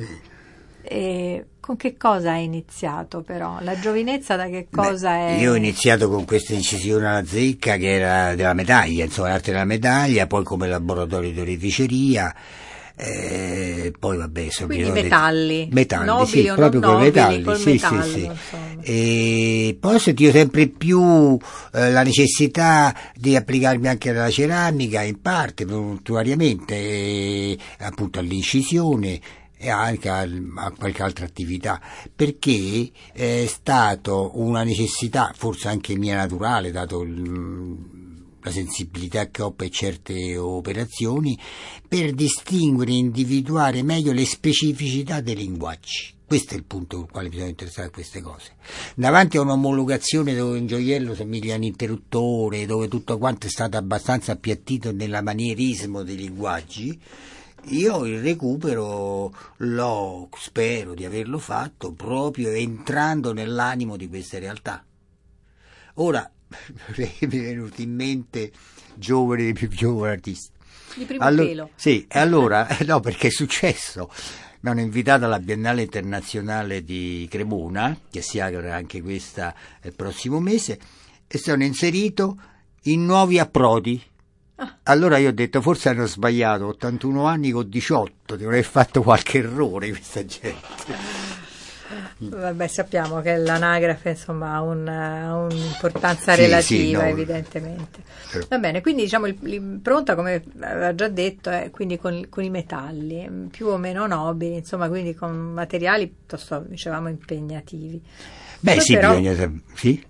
E 0.86 1.46
con 1.60 1.76
che 1.76 1.96
cosa 1.96 2.32
hai 2.32 2.44
iniziato 2.44 3.22
però? 3.22 3.56
La 3.60 3.78
giovinezza 3.78 4.36
da 4.36 4.48
che 4.48 4.66
cosa 4.70 5.12
Beh, 5.12 5.36
è? 5.36 5.40
Io 5.40 5.52
ho 5.52 5.56
iniziato 5.56 6.10
con 6.10 6.26
questa 6.26 6.52
incisione 6.52 7.06
alla 7.06 7.24
zecca 7.24 7.76
che 7.76 7.90
era 7.94 8.34
della 8.34 8.52
medaglia, 8.52 9.04
insomma 9.04 9.28
l'arte 9.28 9.50
della 9.52 9.64
medaglia, 9.64 10.26
poi 10.26 10.44
come 10.44 10.68
laboratorio 10.68 11.32
di 11.32 11.40
oreficeria, 11.40 12.34
eh, 12.96 13.92
poi 13.98 14.18
vabbè 14.18 14.50
sono 14.50 14.66
Quindi 14.66 14.84
pieno 14.84 14.96
di- 14.98 15.02
metalli, 15.04 15.68
metalli, 15.72 16.04
nobili 16.06 16.26
sì, 16.46 16.52
proprio 16.54 16.80
con 16.80 16.90
nobili, 16.90 17.10
metalli, 17.10 17.42
col 17.42 17.56
sì, 17.56 17.70
metallo, 17.70 18.02
sì, 18.02 18.30
sì. 18.50 18.56
E 18.82 19.76
poi 19.80 19.94
ho 19.94 19.98
sentito 19.98 20.30
sempre 20.32 20.66
più 20.68 21.38
eh, 21.72 21.90
la 21.90 22.02
necessità 22.02 22.94
di 23.14 23.34
applicarmi 23.36 23.88
anche 23.88 24.10
alla 24.10 24.30
ceramica, 24.30 25.00
in 25.00 25.20
parte, 25.22 25.64
volutariamente, 25.64 27.56
appunto 27.78 28.18
all'incisione 28.18 29.18
e 29.64 29.70
anche 29.70 30.10
al- 30.10 30.52
a 30.56 30.70
qualche 30.72 31.02
altra 31.02 31.24
attività, 31.24 31.80
perché 32.14 32.90
è 33.14 33.46
stato 33.48 34.32
una 34.34 34.62
necessità, 34.62 35.32
forse 35.34 35.68
anche 35.68 35.96
mia 35.96 36.16
naturale, 36.16 36.70
dato 36.70 37.00
il- 37.00 38.02
la 38.42 38.50
sensibilità 38.50 39.30
che 39.30 39.40
ho 39.40 39.52
per 39.52 39.70
certe 39.70 40.36
operazioni, 40.36 41.38
per 41.88 42.12
distinguere 42.12 42.90
e 42.90 42.96
individuare 42.96 43.82
meglio 43.82 44.12
le 44.12 44.26
specificità 44.26 45.22
dei 45.22 45.36
linguaggi. 45.36 46.12
Questo 46.26 46.52
è 46.52 46.56
il 46.58 46.64
punto 46.64 46.98
sul 46.98 47.10
quale 47.10 47.30
bisogna 47.30 47.48
interessare 47.48 47.88
a 47.88 47.90
queste 47.90 48.20
cose. 48.20 48.56
Davanti 48.94 49.38
a 49.38 49.40
un'omologazione 49.40 50.34
dove 50.34 50.58
un 50.58 50.66
gioiello 50.66 51.14
somiglia 51.14 51.54
a 51.54 51.56
un 51.56 51.62
interruttore, 51.62 52.66
dove 52.66 52.88
tutto 52.88 53.16
quanto 53.16 53.46
è 53.46 53.50
stato 53.50 53.78
abbastanza 53.78 54.32
appiattito 54.32 54.92
nella 54.92 55.22
manierismo 55.22 56.02
dei 56.02 56.16
linguaggi, 56.16 56.98
io 57.68 58.04
il 58.04 58.20
recupero 58.20 59.34
l'ho, 59.56 60.28
spero 60.36 60.94
di 60.94 61.04
averlo 61.04 61.38
fatto, 61.38 61.92
proprio 61.92 62.50
entrando 62.50 63.32
nell'animo 63.32 63.96
di 63.96 64.08
queste 64.08 64.38
realtà. 64.38 64.84
Ora, 65.94 66.30
mi 66.96 67.14
è 67.18 67.26
venuto 67.26 67.80
in 67.82 67.94
mente 67.94 68.52
giovane 68.94 69.42
dei 69.44 69.52
più 69.52 69.68
giovani 69.68 70.12
artisti. 70.12 70.52
Di 70.96 71.04
primo 71.04 71.24
Allo- 71.24 71.44
pelo. 71.44 71.70
Sì, 71.74 72.06
e 72.08 72.18
allora, 72.18 72.66
no, 72.86 73.00
perché 73.00 73.28
è 73.28 73.30
successo 73.30 74.10
mi 74.64 74.70
hanno 74.70 74.80
invitato 74.80 75.26
alla 75.26 75.40
Biennale 75.40 75.82
Internazionale 75.82 76.82
di 76.82 77.26
Cremona, 77.30 77.98
che 78.10 78.22
si 78.22 78.40
apre 78.40 78.72
anche 78.72 79.02
questa 79.02 79.54
il 79.82 79.92
prossimo 79.92 80.40
mese, 80.40 80.78
e 81.26 81.36
sono 81.36 81.64
inserito 81.64 82.38
in 82.84 83.04
nuovi 83.04 83.38
approdi. 83.38 84.02
Ah. 84.56 84.76
Allora 84.84 85.18
io 85.18 85.30
ho 85.30 85.32
detto, 85.32 85.60
forse 85.60 85.88
hanno 85.88 86.06
sbagliato, 86.06 86.66
81 86.66 87.24
anni 87.26 87.50
con 87.50 87.68
18, 87.68 88.36
devono 88.36 88.56
aver 88.56 88.64
fatto 88.64 89.02
qualche 89.02 89.38
errore 89.38 89.88
questa 89.88 90.24
gente. 90.24 91.52
Vabbè, 92.16 92.66
sappiamo 92.68 93.20
che 93.20 93.36
l'anagrafe 93.36 94.10
insomma, 94.10 94.54
ha 94.54 94.62
un, 94.62 94.86
un'importanza 94.86 96.34
sì, 96.34 96.40
relativa, 96.40 97.00
sì, 97.00 97.04
no. 97.04 97.10
evidentemente. 97.10 98.02
Va 98.48 98.58
bene, 98.58 98.80
quindi 98.80 99.02
diciamo 99.02 99.26
l'impronta, 99.26 100.14
come 100.14 100.42
aveva 100.60 100.94
già 100.94 101.08
detto, 101.08 101.50
è 101.50 101.70
quindi 101.70 101.98
con, 101.98 102.26
con, 102.28 102.44
i 102.44 102.50
metalli, 102.50 103.48
più 103.50 103.66
o 103.66 103.76
meno 103.76 104.06
nobili, 104.06 104.56
insomma, 104.56 104.88
quindi 104.88 105.14
con 105.14 105.34
materiali 105.34 106.06
piuttosto, 106.06 106.64
dicevamo, 106.66 107.08
impegnativi. 107.08 108.00
Beh, 108.60 108.74
Poi 108.74 108.80
sì, 108.80 108.94
però, 108.94 109.16
bisogna. 109.16 109.52
Sì? 109.74 110.04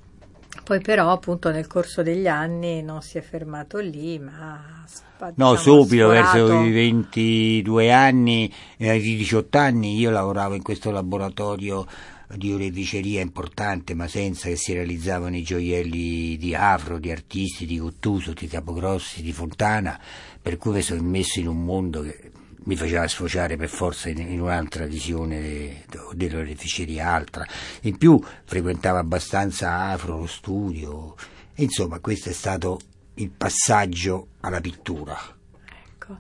Poi 0.64 0.81
però 0.81 1.12
appunto 1.12 1.50
nel 1.50 1.66
corso 1.66 2.03
degli 2.03 2.27
anni 2.27 2.83
non 2.83 3.03
si 3.03 3.18
è 3.18 3.20
fermato 3.20 3.79
lì, 3.79 4.18
ma... 4.18 4.83
No, 5.18 5.55
diciamo, 5.55 5.57
subito, 5.57 6.09
verso 6.09 6.61
i 6.62 6.70
22 6.70 7.92
anni, 7.92 8.53
eh, 8.79 8.98
18 8.98 9.59
anni, 9.59 9.98
io 9.98 10.11
lavoravo 10.11 10.55
in 10.55 10.62
questo 10.62 10.90
laboratorio 10.90 11.87
di 12.35 12.50
oreficeria 12.53 13.20
importante, 13.20 13.94
ma 13.94 14.09
senza 14.09 14.48
che 14.48 14.57
si 14.57 14.72
realizzavano 14.72 15.37
i 15.37 15.42
gioielli 15.42 16.38
di 16.38 16.55
Afro, 16.55 16.98
di 16.98 17.11
artisti, 17.11 17.66
di 17.66 17.77
Cottuso, 17.77 18.33
di 18.33 18.46
Capogrossi, 18.46 19.22
di 19.22 19.33
Fontana, 19.33 20.00
per 20.40 20.57
cui 20.57 20.72
mi 20.72 20.83
sono 20.83 21.00
immesso 21.00 21.40
in 21.40 21.48
un 21.48 21.62
mondo 21.62 22.00
che 22.00 22.33
mi 22.64 22.77
faceva 22.77 23.07
sfociare 23.09 23.57
per 23.57 23.68
forza 23.68 24.09
in, 24.09 24.18
in 24.18 24.40
un'altra 24.40 24.87
visione 24.87 25.85
dell'oreficeria 26.12 27.11
altra. 27.11 27.46
In 27.83 27.96
più 27.96 28.20
frequentavo 28.44 28.98
abbastanza 28.98 29.90
Afro, 29.90 30.18
lo 30.18 30.27
studio, 30.27 31.14
insomma 31.57 32.00
questo 32.00 32.31
è 32.31 32.33
stato 32.33 32.81
il 33.14 33.31
passaggio 33.31 34.29
alla 34.40 34.61
pittura. 34.61 35.16
Ecco. 35.87 36.18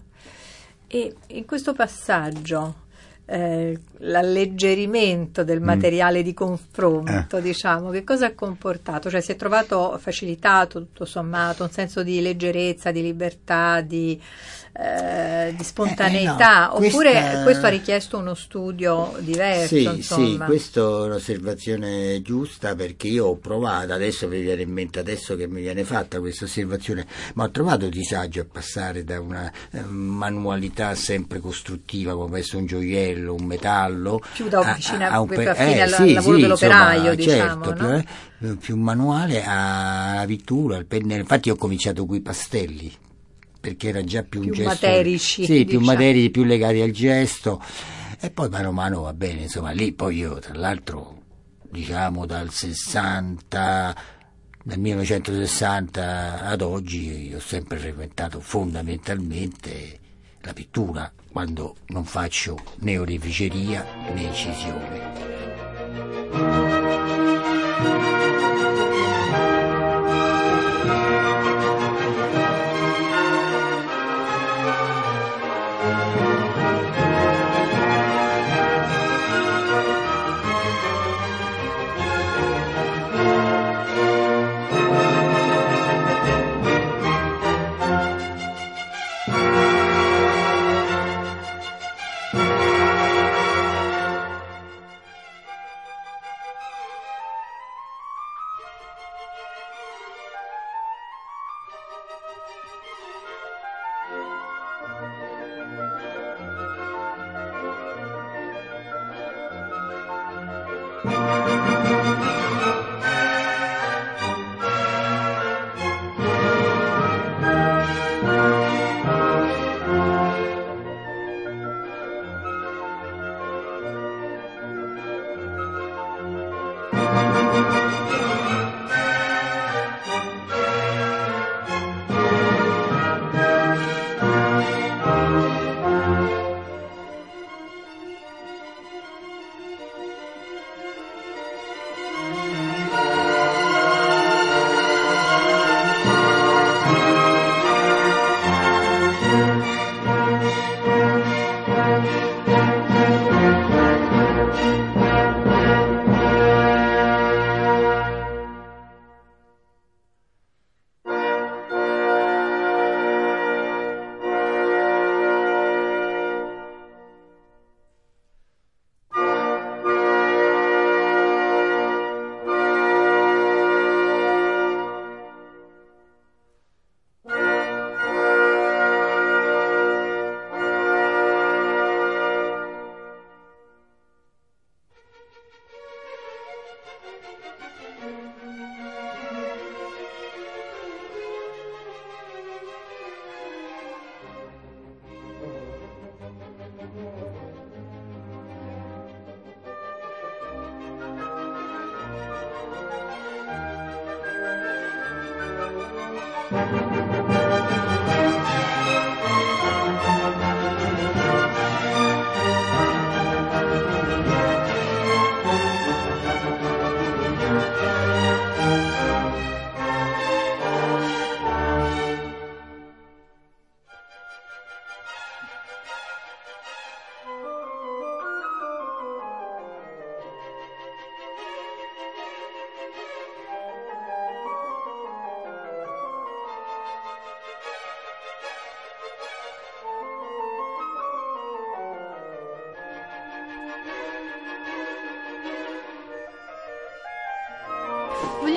E 0.86 1.14
in 1.28 1.44
questo 1.44 1.72
passaggio 1.72 2.82
eh, 3.26 3.78
l'alleggerimento 3.98 5.44
del 5.44 5.60
mm. 5.60 5.64
materiale 5.64 6.20
mm. 6.20 6.22
di 6.22 6.34
confronto, 6.34 7.36
eh. 7.38 7.42
diciamo, 7.42 7.90
che 7.90 8.04
cosa 8.04 8.26
ha 8.26 8.34
comportato? 8.34 9.10
Cioè 9.10 9.20
si 9.20 9.32
è 9.32 9.36
trovato 9.36 9.96
facilitato 9.98 10.80
tutto 10.80 11.04
sommato 11.04 11.62
un 11.62 11.70
senso 11.70 12.02
di 12.02 12.20
leggerezza, 12.20 12.90
di 12.90 13.02
libertà, 13.02 13.80
di 13.80 14.20
eh, 14.76 15.54
di 15.56 15.62
spontaneità, 15.62 16.64
eh, 16.64 16.80
no, 16.80 16.86
oppure 16.86 17.12
questa... 17.12 17.42
questo 17.44 17.66
ha 17.66 17.68
richiesto 17.68 18.18
uno 18.18 18.34
studio 18.34 19.14
diverso? 19.20 19.76
Sì, 19.76 19.84
insomma. 19.84 20.26
sì, 20.26 20.36
questa 20.46 20.80
è 20.80 20.84
un'osservazione 20.84 22.22
giusta 22.22 22.74
perché 22.74 23.06
io 23.06 23.26
ho 23.26 23.36
provato, 23.36 23.92
adesso 23.92 24.26
mi 24.26 24.40
viene 24.40 24.62
in 24.62 24.72
mente 24.72 24.98
adesso 24.98 25.36
che 25.36 25.46
mi 25.46 25.60
viene 25.60 25.84
fatta 25.84 26.18
questa 26.18 26.46
osservazione, 26.46 27.06
ma 27.34 27.44
ho 27.44 27.50
trovato 27.52 27.88
disagio 27.88 28.40
a 28.40 28.46
passare 28.50 29.04
da 29.04 29.20
una 29.20 29.48
eh, 29.70 29.80
manualità 29.82 30.96
sempre 30.96 31.38
costruttiva 31.38 32.16
come 32.16 32.40
essere 32.40 32.58
un 32.58 32.66
gioiello, 32.66 33.13
un 33.18 33.44
metallo, 33.44 34.20
più 34.32 34.48
da 34.48 34.60
officina, 34.60 35.08
a, 35.08 35.14
a 35.14 35.20
un 35.20 35.28
pe- 35.28 35.48
affine 35.48 35.82
al 35.82 35.90
sì, 35.90 36.12
lavoro 36.12 36.36
sì, 36.36 36.42
dell'operaio, 36.42 37.12
insomma, 37.12 37.14
diciamo, 37.14 37.64
certo, 37.64 37.86
no? 37.86 38.04
più, 38.38 38.58
più 38.58 38.76
manuale 38.76 39.42
alla 39.44 40.24
pittura, 40.26 40.76
al 40.76 40.86
pennello. 40.86 41.20
Infatti 41.20 41.50
ho 41.50 41.56
cominciato 41.56 42.04
con 42.06 42.16
i 42.16 42.20
pastelli 42.20 42.92
perché 43.60 43.88
era 43.88 44.04
già 44.04 44.22
più, 44.22 44.40
più 44.40 44.50
un 44.50 44.54
gesto 44.56 44.86
materici, 44.86 45.44
sì, 45.44 45.64
diciamo. 45.64 45.68
più 45.68 45.80
materici, 45.80 46.30
più 46.30 46.44
legati 46.44 46.80
al 46.80 46.90
gesto 46.90 47.62
e 48.20 48.30
poi 48.30 48.48
mano 48.48 48.68
a 48.68 48.72
mano 48.72 49.00
va 49.02 49.12
bene, 49.12 49.42
insomma, 49.42 49.70
lì 49.70 49.92
poi 49.92 50.16
io 50.16 50.38
tra 50.38 50.54
l'altro 50.54 51.22
diciamo 51.70 52.24
dal 52.24 52.50
60 52.50 53.96
dal 54.62 54.78
1960 54.78 56.42
ad 56.42 56.62
oggi 56.62 57.32
ho 57.34 57.40
sempre 57.40 57.78
frequentato 57.78 58.40
fondamentalmente 58.40 59.98
la 60.40 60.52
pittura 60.52 61.12
quando 61.34 61.74
non 61.90 62.04
faccio 62.04 62.54
né 62.78 62.96
oreficeria 62.96 63.84
né 64.14 64.22
incisione. 64.22 65.02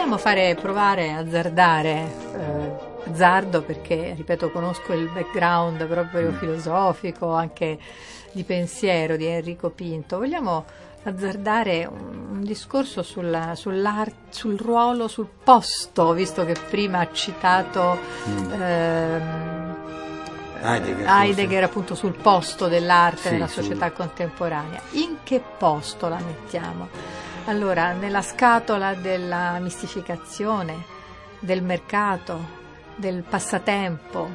Vogliamo 0.07 0.23
fare 0.23 0.55
provare 0.55 1.11
a 1.11 1.17
azzardare, 1.17 1.91
eh, 2.33 3.09
azzardo 3.11 3.61
perché, 3.61 4.13
ripeto, 4.15 4.51
conosco 4.51 4.93
il 4.93 5.09
background 5.09 5.85
proprio 5.85 6.29
Mm. 6.31 6.35
filosofico, 6.37 7.33
anche 7.33 7.77
di 8.31 8.43
pensiero 8.45 9.17
di 9.17 9.25
Enrico 9.25 9.69
Pinto. 9.69 10.17
Vogliamo 10.19 10.63
azzardare 11.03 11.85
un, 11.91 12.39
discorso 12.41 13.03
sulla- 13.03 13.53
sul 13.55 14.57
ruolo, 14.57 15.09
sul 15.09 15.27
posto, 15.43 16.13
visto 16.13 16.45
che 16.45 16.55
prima 16.69 16.99
ha 16.99 17.11
citato 17.11 17.97
Mm. 18.29 18.51
ehm, 18.61 19.75
Heidegger, 20.61 21.05
Heidegger 21.09 21.63
appunto 21.65 21.95
sul 21.95 22.13
posto 22.13 22.67
dell'arte 22.69 23.23
Sì, 23.27 23.31
nella 23.31 23.47
società 23.47 23.91
contemporanea. 23.91 24.79
In 24.91 25.17
che 25.23 25.41
posto 25.57 26.07
la 26.07 26.17
mettiamo? 26.25 27.25
Allora, 27.47 27.93
nella 27.93 28.21
scatola 28.21 28.93
della 28.93 29.57
mistificazione, 29.59 30.83
del 31.39 31.61
mercato, 31.63 32.55
del 32.95 33.23
passatempo 33.27 34.29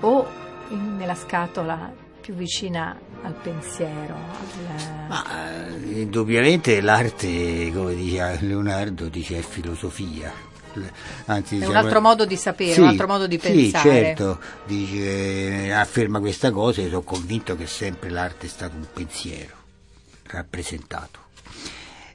o 0.00 0.26
in- 0.70 0.96
nella 0.96 1.14
scatola 1.14 1.92
più 2.20 2.34
vicina 2.34 2.98
al 3.22 3.34
pensiero? 3.34 4.14
al- 4.14 5.06
Ma 5.08 5.66
eh, 5.68 6.00
indubbiamente 6.00 6.80
l'arte, 6.80 7.70
come 7.72 7.94
dice 7.94 8.38
Leonardo, 8.40 9.08
dice 9.08 9.38
è 9.38 9.42
filosofia. 9.42 10.32
Anzi, 11.26 11.54
È 11.54 11.58
un 11.58 11.66
diciamo- 11.66 11.78
altro 11.78 12.00
modo 12.00 12.24
di 12.24 12.36
sapere, 12.36 12.72
Sì, 12.72 12.80
un 12.80 12.88
altro 12.88 13.06
modo 13.06 13.26
di 13.28 13.38
sì, 13.38 13.50
pensare. 13.52 13.88
certo, 13.90 14.40
dice, 14.66 15.72
afferma 15.72 16.18
questa 16.20 16.50
cosa 16.50 16.80
e 16.82 16.86
sono 16.88 17.02
convinto 17.02 17.54
che 17.56 17.66
sempre 17.66 18.10
l'arte 18.10 18.46
è 18.46 18.48
stato 18.48 18.74
un 18.76 18.86
pensiero 18.92 19.54
rappresentato. 20.24 21.26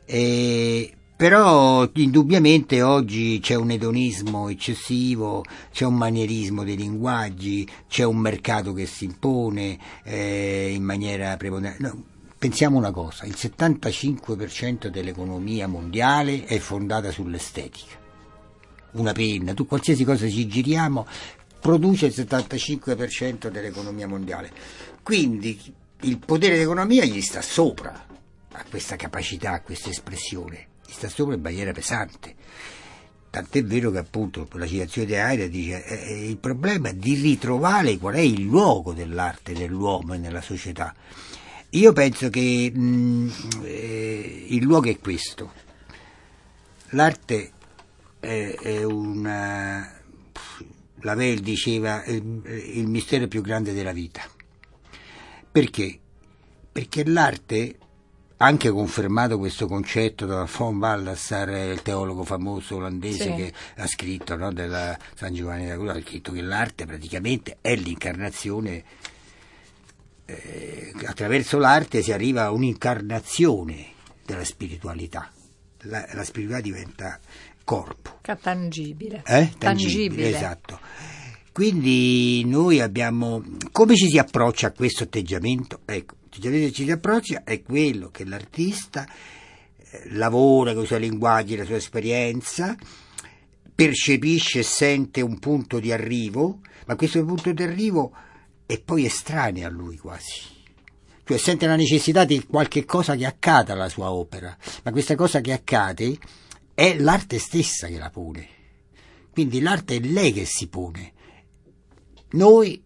E- 0.06 0.94
però 1.16 1.90
indubbiamente 1.94 2.82
oggi 2.82 3.40
c'è 3.42 3.54
un 3.54 3.72
edonismo 3.72 4.50
eccessivo, 4.50 5.46
c'è 5.72 5.86
un 5.86 5.94
manierismo 5.94 6.66
dei 6.66 6.76
linguaggi, 6.76 7.66
c'è 7.88 8.04
un 8.04 8.18
mercato 8.18 8.74
che 8.74 8.86
si 8.88 9.06
impone 9.06 9.78
eh, 10.04 10.74
in 10.76 10.84
maniera 10.84 11.38
preponderante. 11.38 11.84
No, 11.84 12.04
pensiamo 12.38 12.78
una 12.78 12.92
cosa, 12.92 13.26
il 13.26 13.36
75% 13.38 14.88
dell'economia 14.88 15.66
mondiale 15.66 16.44
è 16.44 16.58
fondata 16.58 17.10
sull'estetica. 17.10 18.02
Una 18.94 19.14
penna, 19.14 19.54
tu 19.54 19.66
qualsiasi 19.66 20.04
cosa 20.04 20.28
ci 20.28 20.46
giriamo 20.48 21.08
produce 21.62 22.08
il 22.08 22.14
75% 22.14 23.48
dell'economia 23.48 24.08
mondiale. 24.10 24.52
Quindi 25.04 25.58
il 26.02 26.18
potere 26.18 26.56
dell'economia 26.56 27.06
gli 27.06 27.22
sta 27.22 27.42
sopra 27.42 28.12
a 28.54 28.64
questa 28.70 28.96
capacità, 28.96 29.54
a 29.54 29.62
questa 29.62 29.90
espressione, 29.90 30.68
gli 30.86 30.92
sta 30.92 31.10
sopra 31.10 31.36
in 31.36 31.42
maniera 31.42 31.72
pesante. 31.72 32.36
Tant'è 33.30 33.64
vero 33.64 33.90
che 33.90 33.98
appunto 33.98 34.48
la 34.54 34.68
citazione 34.68 35.08
di 35.08 35.14
Heidegger 35.16 35.50
dice 35.50 35.86
eh, 35.86 36.12
eh, 36.12 36.30
il 36.30 36.38
problema 36.38 36.90
è 36.90 36.94
di 36.94 37.16
ritrovare 37.16 37.98
qual 37.98 38.14
è 38.14 38.20
il 38.20 38.44
luogo 38.44 38.94
dell'arte 38.94 39.54
nell'uomo 39.54 40.14
e 40.14 40.20
nella 40.20 40.42
società. 40.42 40.94
Io 41.72 41.94
penso 41.94 42.30
che 42.30 42.72
mh, 42.72 43.32
eh, 43.64 44.46
il 44.50 44.62
luogo 44.62 44.90
è 44.90 45.00
questo. 45.00 45.52
L'arte 46.90 47.52
è, 48.20 48.56
è 48.62 48.84
una... 48.84 50.00
Lavelle 51.02 51.42
diceva 51.42 52.04
il, 52.06 52.44
il 52.46 52.88
mistero 52.88 53.28
più 53.28 53.42
grande 53.42 53.74
della 53.74 53.94
vita. 53.94 54.22
Perché? 55.52 56.00
Perché 56.72 57.04
l'arte, 57.04 57.78
anche 58.38 58.70
confermato 58.70 59.38
questo 59.38 59.68
concetto 59.68 60.26
da 60.26 60.46
von 60.46 60.80
Baldassar, 60.80 61.50
il 61.50 61.82
teologo 61.82 62.24
famoso 62.24 62.76
olandese 62.76 63.24
Sì. 63.24 63.34
che 63.34 63.54
ha 63.78 63.88
scritto 63.88 64.36
no, 64.36 64.52
della 64.52 64.98
San 65.16 65.34
Giovanni 65.34 65.68
da 65.68 65.76
Cruz, 65.76 65.90
ha 65.90 66.02
scritto 66.02 66.32
che 66.32 66.42
l'arte 66.42 66.86
praticamente 66.86 67.58
è 67.62 67.76
l'incarnazione, 67.76 68.84
eh, 70.26 70.94
attraverso 71.06 71.58
l'arte 71.58 72.02
si 72.02 72.12
arriva 72.12 72.44
a 72.44 72.52
un'incarnazione 72.52 73.88
della 74.26 74.44
spiritualità. 74.46 75.32
La, 75.86 76.06
la 76.14 76.24
spiritualità 76.24 76.70
diventa 76.70 77.20
corpo. 77.64 78.20
Tangibile. 78.42 79.22
Eh? 79.26 79.52
Tangibile. 79.58 80.30
Esatto. 80.30 80.80
Quindi 81.52 82.44
noi 82.46 82.80
abbiamo... 82.82 83.44
Come 83.72 83.96
ci 83.96 84.10
si 84.10 84.18
approccia 84.18 84.68
a 84.68 84.72
questo 84.72 85.04
atteggiamento? 85.04 85.82
Ecco, 85.86 86.16
l'atteggiamento 86.34 86.68
che 86.68 86.74
ci 86.74 86.86
si 86.86 86.92
approccia 86.92 87.44
è 87.44 87.62
quello 87.62 88.10
che 88.10 88.26
l'artista 88.26 89.08
eh, 89.78 90.10
lavora 90.12 90.74
con 90.74 90.84
i 90.84 90.88
suoi 90.88 91.02
linguaggi, 91.02 91.56
la 91.56 91.66
sua 91.66 91.76
esperienza, 91.76 92.76
percepisce 93.76 94.60
e 94.60 94.64
sente 94.64 95.22
un 95.22 95.38
punto 95.40 95.80
di 95.80 95.92
arrivo, 95.92 96.60
ma 96.88 96.96
questo 96.96 97.24
punto 97.24 97.52
di 97.52 97.64
arrivo 97.64 98.16
è 98.66 98.80
poi 98.80 99.06
estraneo 99.06 99.68
a 99.68 99.70
lui 99.70 99.98
quasi. 99.98 100.52
Cioè 101.26 101.38
sente 101.38 101.68
la 101.68 101.76
necessità 101.76 102.26
di 102.26 102.44
qualche 102.46 102.84
cosa 102.84 103.16
che 103.16 103.26
accada 103.26 103.74
alla 103.74 103.90
sua 103.90 104.12
opera, 104.12 104.56
ma 104.84 104.92
questa 104.92 105.16
cosa 105.16 105.40
che 105.40 105.54
accade 105.54 106.18
è 106.74 106.98
l'arte 106.98 107.40
stessa 107.40 107.88
che 107.88 107.98
la 107.98 108.10
pone. 108.10 108.48
Quindi 109.32 109.62
l'arte 109.62 109.96
è 109.96 110.00
lei 110.00 110.34
che 110.34 110.46
si 110.46 110.68
pone. 110.68 111.14
Noi, 112.32 112.84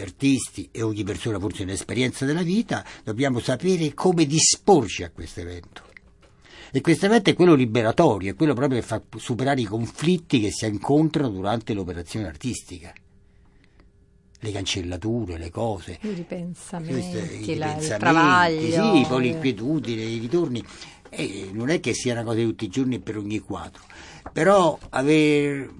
artisti 0.00 0.68
e 0.72 0.82
ogni 0.82 1.04
persona 1.04 1.38
forse 1.38 1.64
nell'esperienza 1.64 2.24
della 2.24 2.42
vita, 2.42 2.84
dobbiamo 3.04 3.40
sapere 3.40 3.92
come 3.94 4.24
disporci 4.24 5.02
a 5.02 5.10
questo 5.10 5.40
evento. 5.40 5.90
E 6.72 6.80
questo 6.80 7.04
evento 7.04 7.28
è 7.28 7.34
quello 7.34 7.54
liberatorio, 7.54 8.30
è 8.30 8.34
quello 8.34 8.54
proprio 8.54 8.80
che 8.80 8.86
fa 8.86 9.02
superare 9.16 9.60
i 9.60 9.64
conflitti 9.64 10.40
che 10.40 10.50
si 10.50 10.64
incontrano 10.64 11.28
durante 11.28 11.74
l'operazione 11.74 12.26
artistica. 12.26 12.92
Le 14.44 14.50
cancellature, 14.50 15.36
le 15.38 15.50
cose. 15.50 15.98
I 16.00 16.12
ripensamenti, 16.14 16.92
Queste- 16.92 17.52
i 17.52 17.56
la- 17.56 17.76
il 17.76 17.96
travaglio. 17.98 18.94
Sì, 18.94 19.06
poi 19.06 19.18
eh. 19.18 19.28
l'inquietudine, 19.28 20.02
i 20.02 20.18
ritorni. 20.18 20.64
E 21.10 21.50
non 21.52 21.68
è 21.68 21.78
che 21.78 21.92
sia 21.92 22.14
una 22.14 22.24
cosa 22.24 22.38
di 22.38 22.46
tutti 22.46 22.64
i 22.64 22.68
giorni 22.68 22.98
per 22.98 23.18
ogni 23.18 23.38
quadro. 23.40 23.82
Però 24.32 24.78
aver, 24.88 25.74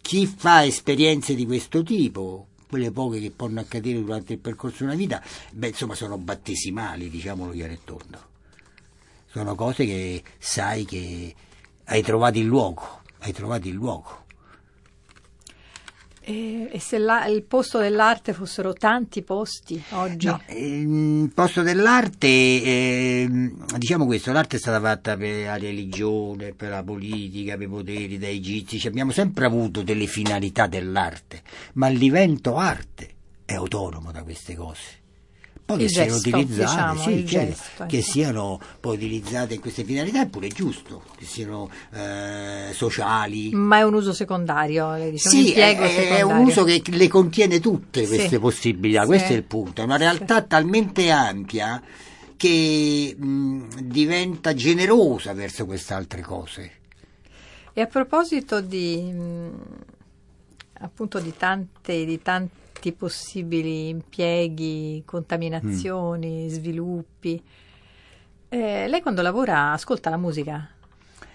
chi 0.00 0.26
fa 0.26 0.64
esperienze 0.64 1.34
di 1.34 1.44
questo 1.44 1.82
tipo, 1.82 2.48
quelle 2.68 2.90
poche 2.90 3.20
che 3.20 3.30
possono 3.30 3.60
accadere 3.60 4.00
durante 4.00 4.34
il 4.34 4.38
percorso 4.38 4.78
di 4.78 4.84
una 4.84 4.94
vita, 4.94 5.22
beh, 5.52 5.68
insomma, 5.68 5.94
sono 5.94 6.18
battesimali, 6.18 7.08
diciamolo 7.08 7.52
chiaro 7.52 7.72
e 7.72 7.80
tondo. 7.84 8.34
Sono 9.26 9.54
cose 9.54 9.84
che 9.84 10.22
sai 10.38 10.84
che 10.84 11.34
hai 11.84 12.02
trovato 12.02 12.38
il 12.38 12.46
luogo, 12.46 13.02
hai 13.20 13.32
trovato 13.32 13.68
il 13.68 13.74
luogo. 13.74 14.24
E, 16.28 16.80
se 16.80 16.98
la- 16.98 17.26
il 17.26 17.44
posto 17.44 17.78
dell'arte 17.78 18.32
fossero 18.32 18.72
tanti 18.72 19.22
posti 19.22 19.80
oggi? 19.90 20.26
No, 20.26 20.40
il 20.48 21.30
posto 21.32 21.62
dell'arte, 21.62 22.26
ehm, 22.26 23.64
diciamo 23.78 24.06
questo, 24.06 24.32
l'arte 24.32 24.56
è 24.56 24.58
stata 24.58 24.80
fatta 24.80 25.16
per 25.16 25.44
la 25.44 25.56
religione, 25.56 26.52
per 26.52 26.70
la 26.70 26.82
politica, 26.82 27.56
per 27.56 27.68
i 27.68 27.70
poteri, 27.70 28.18
dai 28.18 28.38
egizi, 28.38 28.84
abbiamo 28.88 29.12
sempre 29.12 29.46
avuto 29.46 29.82
delle 29.82 30.06
finalità 30.06 30.66
dell'arte, 30.66 31.42
ma 31.74 31.86
il 31.86 31.98
divento 31.98 32.56
arte 32.56 33.08
è 33.44 33.54
autonomo 33.54 34.10
da 34.10 34.24
queste 34.24 34.56
cose. 34.56 35.04
Poi 35.66 35.78
che 35.78 35.88
siano 35.88 36.12
gesto, 36.12 36.28
utilizzate, 36.28 36.70
diciamo, 36.70 37.00
sì, 37.02 37.26
certo, 37.26 37.50
gesto, 37.50 37.86
che 37.86 38.00
siano 38.00 38.60
poi 38.78 38.94
utilizzate 38.94 39.54
in 39.54 39.60
queste 39.60 39.82
finalità 39.82 40.20
è 40.22 40.28
pure 40.28 40.46
giusto, 40.46 41.02
che 41.18 41.24
siano 41.24 41.68
eh, 41.92 42.70
sociali, 42.72 43.50
Ma 43.50 43.78
è 43.78 43.82
un 43.82 43.94
uso 43.94 44.12
secondo 44.12 44.54
le 44.54 45.10
dice, 45.10 45.26
un 45.26 45.34
sì, 45.34 45.52
è, 45.52 45.66
impiego 45.70 45.82
è 45.82 45.88
secondario. 45.88 46.28
un 46.28 46.44
uso 46.44 46.62
che 46.62 46.82
le 46.86 47.08
contiene 47.08 47.58
tutte 47.58 48.02
Sì. 48.04 48.14
queste 48.14 48.38
possibilità, 48.38 49.00
Sì. 49.00 49.06
questo 49.08 49.32
è 49.32 49.36
il 49.36 49.42
punto, 49.42 49.80
è 49.80 49.84
una 49.84 49.96
realtà 49.96 50.42
talmente 50.42 51.10
ampia 51.10 51.82
che 52.36 53.16
mh, 53.18 53.80
diventa 53.82 54.54
generosa 54.54 55.32
verso 55.32 55.66
queste 55.66 55.94
altre 55.94 56.22
cose. 56.22 56.70
E 57.72 57.80
a 57.80 57.86
proposito 57.86 58.60
di 58.60 58.98
mh, 59.02 59.50
appunto 60.80 61.18
di 61.18 61.34
tante 61.36 62.04
di 62.04 62.22
tanti 62.86 62.92
possibili 62.92 63.88
impieghi, 63.88 65.02
contaminazioni, 65.04 66.44
Mm. 66.44 66.48
sviluppi, 66.48 67.42
eh, 68.48 68.86
lei 68.88 69.00
quando 69.02 69.22
lavora 69.22 69.72
ascolta 69.72 70.08
la 70.10 70.16
musica? 70.16 70.68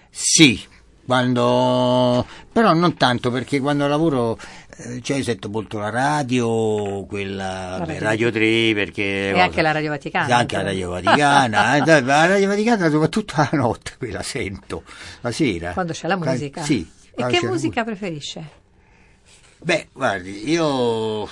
Sì, 0.08 0.60
quando 1.04 2.24
però 2.52 2.72
non 2.74 2.96
tanto 2.96 3.30
perché 3.30 3.60
quando 3.60 3.86
lavoro 3.86 4.38
eh, 4.78 5.00
cioè 5.02 5.22
sento 5.22 5.48
molto 5.50 5.78
la 5.78 5.90
radio, 5.90 7.04
quella 7.06 7.78
La 7.78 7.84
beh, 7.84 7.98
radio. 7.98 8.06
radio 8.08 8.30
3 8.32 8.72
perché 8.74 9.28
E 9.28 9.32
cosa- 9.32 9.44
anche 9.44 9.62
la 9.62 9.72
Radio 9.72 9.90
Vaticana, 9.90 10.36
anche 10.36 10.56
la. 10.56 10.62
Radio 10.62 10.90
Vaticana, 10.90 11.76
eh, 11.76 12.00
la 12.02 12.26
Radio 12.26 12.48
Vaticana 12.48 12.88
soprattutto 12.90 13.34
la 13.36 13.50
notte, 13.52 13.92
quella 13.98 14.22
sento, 14.22 14.84
la 15.20 15.30
sera. 15.30 15.72
Quando 15.72 15.92
c'è 15.92 16.08
la 16.08 16.16
musica? 16.16 16.62
Sì. 16.62 16.88
E 17.14 17.26
che 17.26 17.46
musica 17.46 17.84
preferisce? 17.84 18.60
Beh, 19.62 19.88
guardi, 19.92 20.48
io 20.50 21.28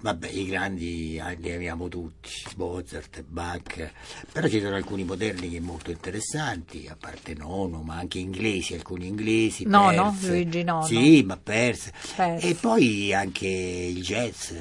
vabbè, 0.00 0.28
i 0.30 0.46
grandi 0.46 1.20
li 1.40 1.52
amiamo 1.52 1.88
tutti, 1.88 2.30
Mozart, 2.56 3.22
Bach, 3.28 3.92
però 4.32 4.48
ci 4.48 4.60
sono 4.62 4.76
alcuni 4.76 5.04
moderni 5.04 5.50
che 5.50 5.56
sono 5.56 5.72
molto 5.72 5.90
interessanti, 5.90 6.86
a 6.88 6.96
parte 6.98 7.34
Nono, 7.34 7.82
ma 7.82 7.96
anche 7.96 8.18
inglesi, 8.18 8.72
alcuni 8.72 9.08
inglesi. 9.08 9.64
Nono, 9.66 10.10
Perse. 10.10 10.28
Luigi 10.28 10.62
Nono. 10.62 10.86
Sì, 10.86 11.22
ma 11.22 11.36
perse. 11.36 11.92
Perse. 12.16 12.48
E 12.48 12.54
poi 12.54 13.12
anche 13.12 13.46
il 13.46 14.00
jazz. 14.02 14.52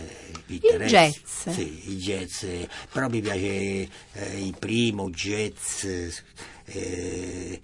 Il 0.47 0.59
jazz? 0.59 1.15
Sì, 1.23 1.91
il 1.91 2.01
jazz, 2.01 2.43
però 2.91 3.07
mi 3.07 3.21
piace 3.21 3.87
eh, 4.11 4.45
il 4.45 4.55
primo 4.59 5.09
jazz. 5.09 5.85
eh, 6.65 7.61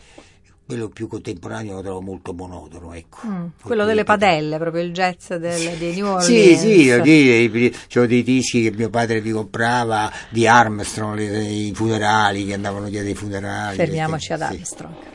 quello 0.65 0.89
più 0.89 1.07
contemporaneo 1.07 1.75
lo 1.75 1.81
trovo 1.81 2.01
molto 2.01 2.33
monotono, 2.33 2.93
ecco. 2.93 3.19
Mm, 3.27 3.45
quello 3.61 3.85
delle 3.85 4.03
padelle, 4.03 4.57
proprio 4.57 4.81
il 4.81 4.91
jazz 4.91 5.33
del, 5.33 5.77
di 5.77 5.93
New 5.93 6.07
Orleans. 6.07 6.25
Sì, 6.25 6.55
sì, 6.55 7.01
dire, 7.01 7.71
c'ho 7.87 8.05
dei 8.07 8.23
dischi 8.23 8.63
che 8.63 8.71
mio 8.71 8.89
padre 8.89 9.21
mi 9.21 9.31
comprava 9.31 10.11
di 10.29 10.47
Armstrong, 10.47 11.19
i 11.19 11.71
funerali, 11.73 12.45
che 12.45 12.53
andavano 12.53 12.89
dietro 12.89 13.09
ai 13.09 13.15
funerali. 13.15 13.75
Fermiamoci 13.75 14.33
ad 14.33 14.39
Sì. 14.39 14.45
Armstrong. 14.45 14.93
Say, 14.93 15.14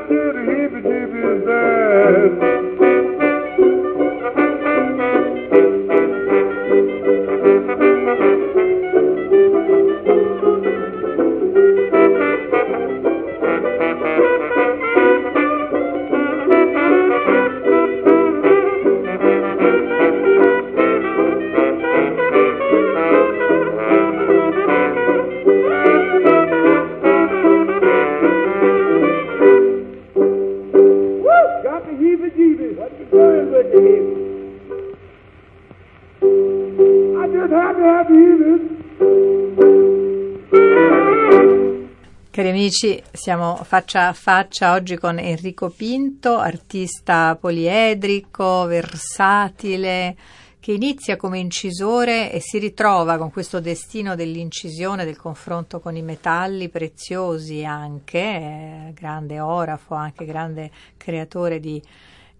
amici, 42.71 43.03
siamo 43.11 43.57
faccia 43.65 44.07
a 44.07 44.13
faccia 44.13 44.71
oggi 44.71 44.95
con 44.95 45.19
Enrico 45.19 45.69
Pinto, 45.69 46.37
artista 46.37 47.35
poliedrico, 47.37 48.65
versatile, 48.65 50.15
che 50.57 50.71
inizia 50.71 51.17
come 51.17 51.39
incisore 51.39 52.31
e 52.31 52.39
si 52.39 52.59
ritrova 52.59 53.17
con 53.17 53.29
questo 53.29 53.59
destino 53.59 54.15
dell'incisione, 54.15 55.03
del 55.03 55.17
confronto 55.17 55.81
con 55.81 55.97
i 55.97 56.01
metalli 56.01 56.69
preziosi 56.69 57.65
anche, 57.65 58.19
eh, 58.19 58.91
grande 58.93 59.41
orafo, 59.41 59.93
anche 59.93 60.23
grande 60.23 60.71
creatore 60.95 61.59
di, 61.59 61.81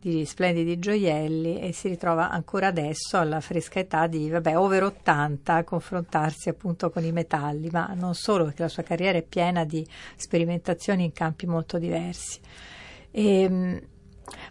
di 0.01 0.25
splendidi 0.25 0.79
gioielli 0.79 1.61
e 1.61 1.73
si 1.73 1.87
ritrova 1.87 2.31
ancora 2.31 2.67
adesso 2.67 3.17
alla 3.17 3.39
fresca 3.39 3.77
età 3.77 4.07
di 4.07 4.31
vabbè, 4.31 4.57
over 4.57 4.85
80 4.85 5.53
a 5.53 5.63
confrontarsi 5.63 6.49
appunto 6.49 6.89
con 6.89 7.03
i 7.03 7.11
metalli, 7.11 7.69
ma 7.71 7.93
non 7.95 8.15
solo 8.15 8.45
perché 8.45 8.63
la 8.63 8.67
sua 8.67 8.81
carriera 8.81 9.19
è 9.19 9.21
piena 9.21 9.63
di 9.63 9.87
sperimentazioni 10.15 11.03
in 11.03 11.13
campi 11.13 11.45
molto 11.45 11.77
diversi. 11.77 12.39
E, 13.11 13.83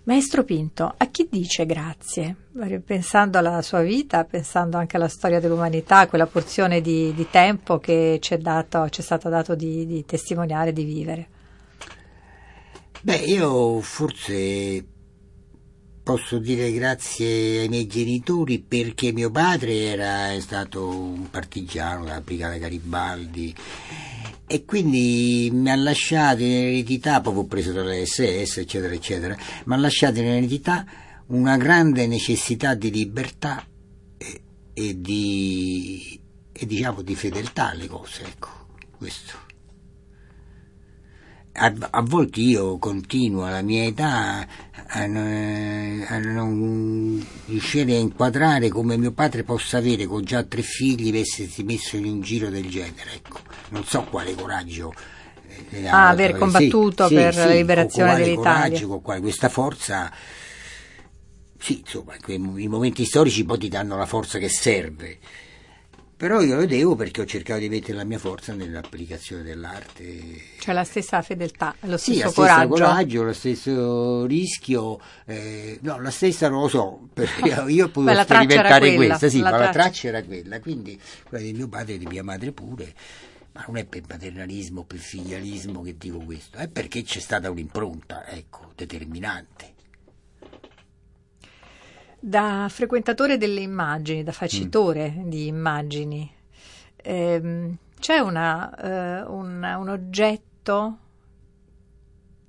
Maestro 0.04 0.44
Pinto, 0.44 0.94
a 0.96 1.06
chi 1.06 1.26
dice 1.28 1.66
grazie? 1.66 2.36
Pensando 2.84 3.38
alla 3.38 3.60
sua 3.60 3.82
vita, 3.82 4.22
pensando 4.24 4.76
anche 4.76 4.96
alla 4.96 5.08
storia 5.08 5.40
dell'umanità, 5.40 6.06
quella 6.06 6.26
porzione 6.26 6.80
di, 6.80 7.12
di 7.12 7.28
tempo 7.28 7.78
che 7.78 8.18
ci 8.20 8.34
è, 8.34 8.38
dato, 8.38 8.88
ci 8.88 9.00
è 9.00 9.04
stato 9.04 9.28
dato 9.28 9.56
di, 9.56 9.84
di 9.84 10.04
testimoniare, 10.04 10.72
di 10.72 10.84
vivere. 10.84 11.28
Beh, 13.02 13.16
io 13.16 13.80
forse 13.80 14.84
posso 16.10 16.38
dire 16.38 16.72
grazie 16.72 17.60
ai 17.60 17.68
miei 17.68 17.86
genitori 17.86 18.58
perché 18.58 19.12
mio 19.12 19.30
padre 19.30 19.76
era 19.84 20.32
è 20.32 20.40
stato 20.40 20.88
un 20.88 21.30
partigiano 21.30 22.02
della 22.02 22.20
Brigata 22.20 22.56
Garibaldi 22.56 23.54
e 24.44 24.64
quindi 24.64 25.50
mi 25.52 25.70
ha 25.70 25.76
lasciato 25.76 26.42
in 26.42 26.50
eredità, 26.50 27.22
ho 27.24 27.44
preso 27.44 27.70
dalle 27.70 28.04
SS, 28.06 28.56
eccetera, 28.56 28.92
eccetera, 28.92 29.36
mi 29.66 29.74
ha 29.74 29.76
lasciato 29.76 30.18
in 30.18 30.26
eredità 30.26 30.84
una 31.26 31.56
grande 31.56 32.08
necessità 32.08 32.74
di 32.74 32.90
libertà 32.90 33.64
e, 34.18 34.42
e 34.74 35.00
di, 35.00 36.20
e 36.50 36.66
diciamo 36.66 37.02
di 37.02 37.14
fedeltà 37.14 37.70
alle 37.70 37.86
cose, 37.86 38.24
ecco, 38.24 38.48
questo. 38.98 39.49
A, 41.52 41.74
a 41.90 42.02
volte 42.02 42.40
io 42.40 42.78
continuo 42.78 43.44
alla 43.44 43.62
mia 43.62 43.84
età 43.84 44.46
a, 44.86 45.06
non- 45.06 46.04
a 46.08 46.18
non 46.18 47.26
riuscire 47.46 47.94
a 47.94 47.98
inquadrare 47.98 48.68
come 48.68 48.96
mio 48.96 49.12
padre 49.12 49.42
possa 49.44 49.78
avere 49.78 50.06
con 50.06 50.24
già 50.24 50.42
tre 50.44 50.62
figli 50.62 51.16
essersi 51.16 51.62
messo 51.64 51.96
in 51.96 52.06
un 52.06 52.20
giro 52.20 52.48
del 52.50 52.68
genere. 52.68 53.12
Ecco, 53.14 53.40
non 53.70 53.84
so 53.84 54.02
quale 54.04 54.34
coraggio. 54.34 54.92
eh, 55.70 55.86
Ah, 55.88 56.08
aver 56.08 56.32
sì, 56.38 56.38
combattuto 56.38 57.04
sì, 57.06 57.12
per 57.12 57.34
sì, 57.34 57.46
la 57.48 57.52
liberazione 57.52 58.14
con 58.14 58.22
dell'Italia. 58.22 58.32
coraggio, 58.32 58.88
con 58.88 59.02
quale- 59.02 59.20
questa 59.20 59.48
forza. 59.48 60.12
Sì, 61.58 61.80
insomma, 61.80 62.14
i 62.26 62.68
momenti 62.68 63.04
storici 63.04 63.44
poi 63.44 63.58
ti 63.58 63.68
danno 63.68 63.96
la 63.96 64.06
forza 64.06 64.38
che 64.38 64.48
serve. 64.48 65.18
Però 66.20 66.40
io 66.42 66.56
lo 66.56 66.66
devo 66.66 66.94
perché 66.94 67.22
ho 67.22 67.24
cercato 67.24 67.60
di 67.60 67.68
mettere 67.70 67.96
la 67.96 68.04
mia 68.04 68.18
forza 68.18 68.52
nell'applicazione 68.54 69.42
dell'arte. 69.42 70.58
Cioè 70.58 70.74
la 70.74 70.84
stessa 70.84 71.22
fedeltà, 71.22 71.74
lo 71.80 71.96
Sì, 71.96 72.16
stesso 72.16 72.22
la 72.22 72.28
stessa 72.28 72.66
coraggio. 72.66 72.66
coraggio, 72.66 73.22
lo 73.22 73.32
stesso 73.32 74.24
rischio, 74.26 74.98
eh, 75.26 75.78
no, 75.82 76.00
la 76.00 76.10
stessa 76.10 76.48
non 76.48 76.62
lo 76.62 76.68
so, 76.68 77.08
perché 77.12 77.64
io 77.68 77.86
ho 77.86 77.90
potuto 77.90 78.14
la 78.14 78.24
traccia 78.24 78.62
sperimentare 78.62 78.92
quella, 78.92 79.18
questa, 79.18 79.28
sì, 79.28 79.42
la 79.42 79.50
ma 79.50 79.58
la 79.58 79.68
traccia. 79.68 79.70
traccia 79.70 80.08
era 80.08 80.22
quella, 80.24 80.60
quindi 80.60 80.98
quella 81.28 81.44
di 81.44 81.52
mio 81.52 81.68
padre 81.68 81.94
e 81.94 81.98
di 81.98 82.06
mia 82.06 82.22
madre 82.24 82.52
pure, 82.52 82.94
ma 83.52 83.64
non 83.66 83.76
è 83.76 83.84
per 83.84 84.02
paternalismo, 84.02 84.84
per 84.84 84.98
filialismo 84.98 85.82
che 85.82 85.96
dico 85.98 86.18
questo, 86.18 86.58
è 86.58 86.68
perché 86.68 87.02
c'è 87.02 87.20
stata 87.20 87.50
un'impronta, 87.50 88.26
ecco, 88.28 88.72
determinante. 88.74 89.74
Da 92.22 92.66
frequentatore 92.68 93.38
delle 93.38 93.60
immagini, 93.60 94.22
da 94.22 94.32
facitore 94.32 95.10
Mm. 95.16 95.28
di 95.28 95.46
immagini, 95.46 96.30
ehm, 96.96 97.76
c'è 97.98 98.18
una, 98.18 98.74
eh, 98.76 99.22
un, 99.26 99.62
un 99.78 99.88
oggetto 99.88 100.98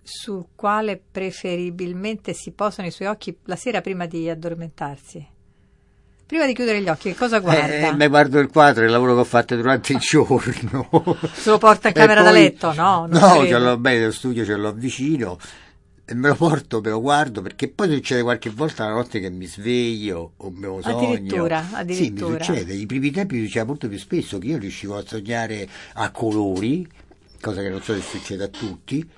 sul 0.04 0.46
quale 0.56 1.02
preferibilmente 1.10 2.34
si 2.34 2.52
posano 2.52 2.88
i 2.88 2.92
suoi 2.92 3.08
occhi 3.08 3.38
la 3.46 3.56
sera 3.56 3.80
prima 3.82 4.08
di 4.08 4.30
addormentarsi? 4.30 5.26
Prima 6.26 6.46
di 6.46 6.54
chiudere 6.54 6.82
gli 6.82 6.88
occhi, 6.90 7.10
che 7.12 7.16
cosa 7.16 7.40
guarda? 7.40 7.90
Eh, 7.90 7.94
mi 7.94 8.08
guardo 8.08 8.40
il 8.40 8.50
quadro, 8.50 8.84
il 8.86 8.92
lavoro 8.92 9.14
che 9.14 9.20
ho 9.22 9.26
fatto 9.26 9.56
durante 9.56 9.94
il 9.94 10.00
giorno. 10.00 10.42
Se 11.34 11.50
lo 11.50 11.58
porta 11.58 11.90
in 11.90 11.94
camera 11.96 12.22
da 12.24 12.30
poi- 12.32 12.42
letto? 12.42 12.74
No, 12.74 13.06
non 13.10 13.20
no, 13.20 13.46
ce 13.46 13.58
l'ho 13.58 13.78
bene, 13.78 14.06
lo 14.06 14.12
studio 14.12 14.44
ce 14.46 14.56
l'ho 14.56 14.72
vicino. 14.74 15.38
E 16.12 16.14
me 16.14 16.28
lo 16.28 16.36
porto, 16.36 16.82
me 16.82 16.90
lo 16.90 17.00
guardo, 17.00 17.42
perché 17.42 17.70
poi 17.70 17.90
succede 17.90 18.22
qualche 18.22 18.50
volta 18.50 18.86
la 18.86 18.92
notte 18.96 19.22
che 19.22 19.30
mi 19.30 19.46
sveglio 19.46 20.34
o 20.36 20.50
me 20.52 20.68
lo 20.68 20.82
sogno. 20.82 21.08
Addirittura, 21.14 21.62
Sì, 21.64 21.70
mi 21.72 21.76
addirittura. 21.80 22.44
succede. 22.44 22.74
I 22.74 22.86
primi 22.86 23.12
tempi 23.12 23.40
succedeva 23.40 23.66
molto 23.68 23.88
più 23.88 23.98
spesso 23.98 24.38
che 24.38 24.48
io 24.48 24.58
riuscivo 24.58 24.98
a 24.98 25.06
sognare 25.08 25.70
a 25.94 26.12
colori, 26.12 26.86
cosa 27.40 27.62
che 27.62 27.70
non 27.70 27.82
so 27.82 27.94
se 27.94 28.02
succede 28.02 28.44
a 28.44 28.48
tutti, 28.50 29.10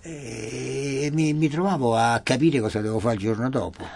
e 0.00 1.10
mi, 1.12 1.32
mi 1.32 1.48
trovavo 1.48 1.94
a 1.94 2.20
capire 2.24 2.58
cosa 2.58 2.80
devo 2.80 2.98
fare 2.98 3.14
il 3.14 3.20
giorno 3.20 3.48
dopo. 3.48 3.86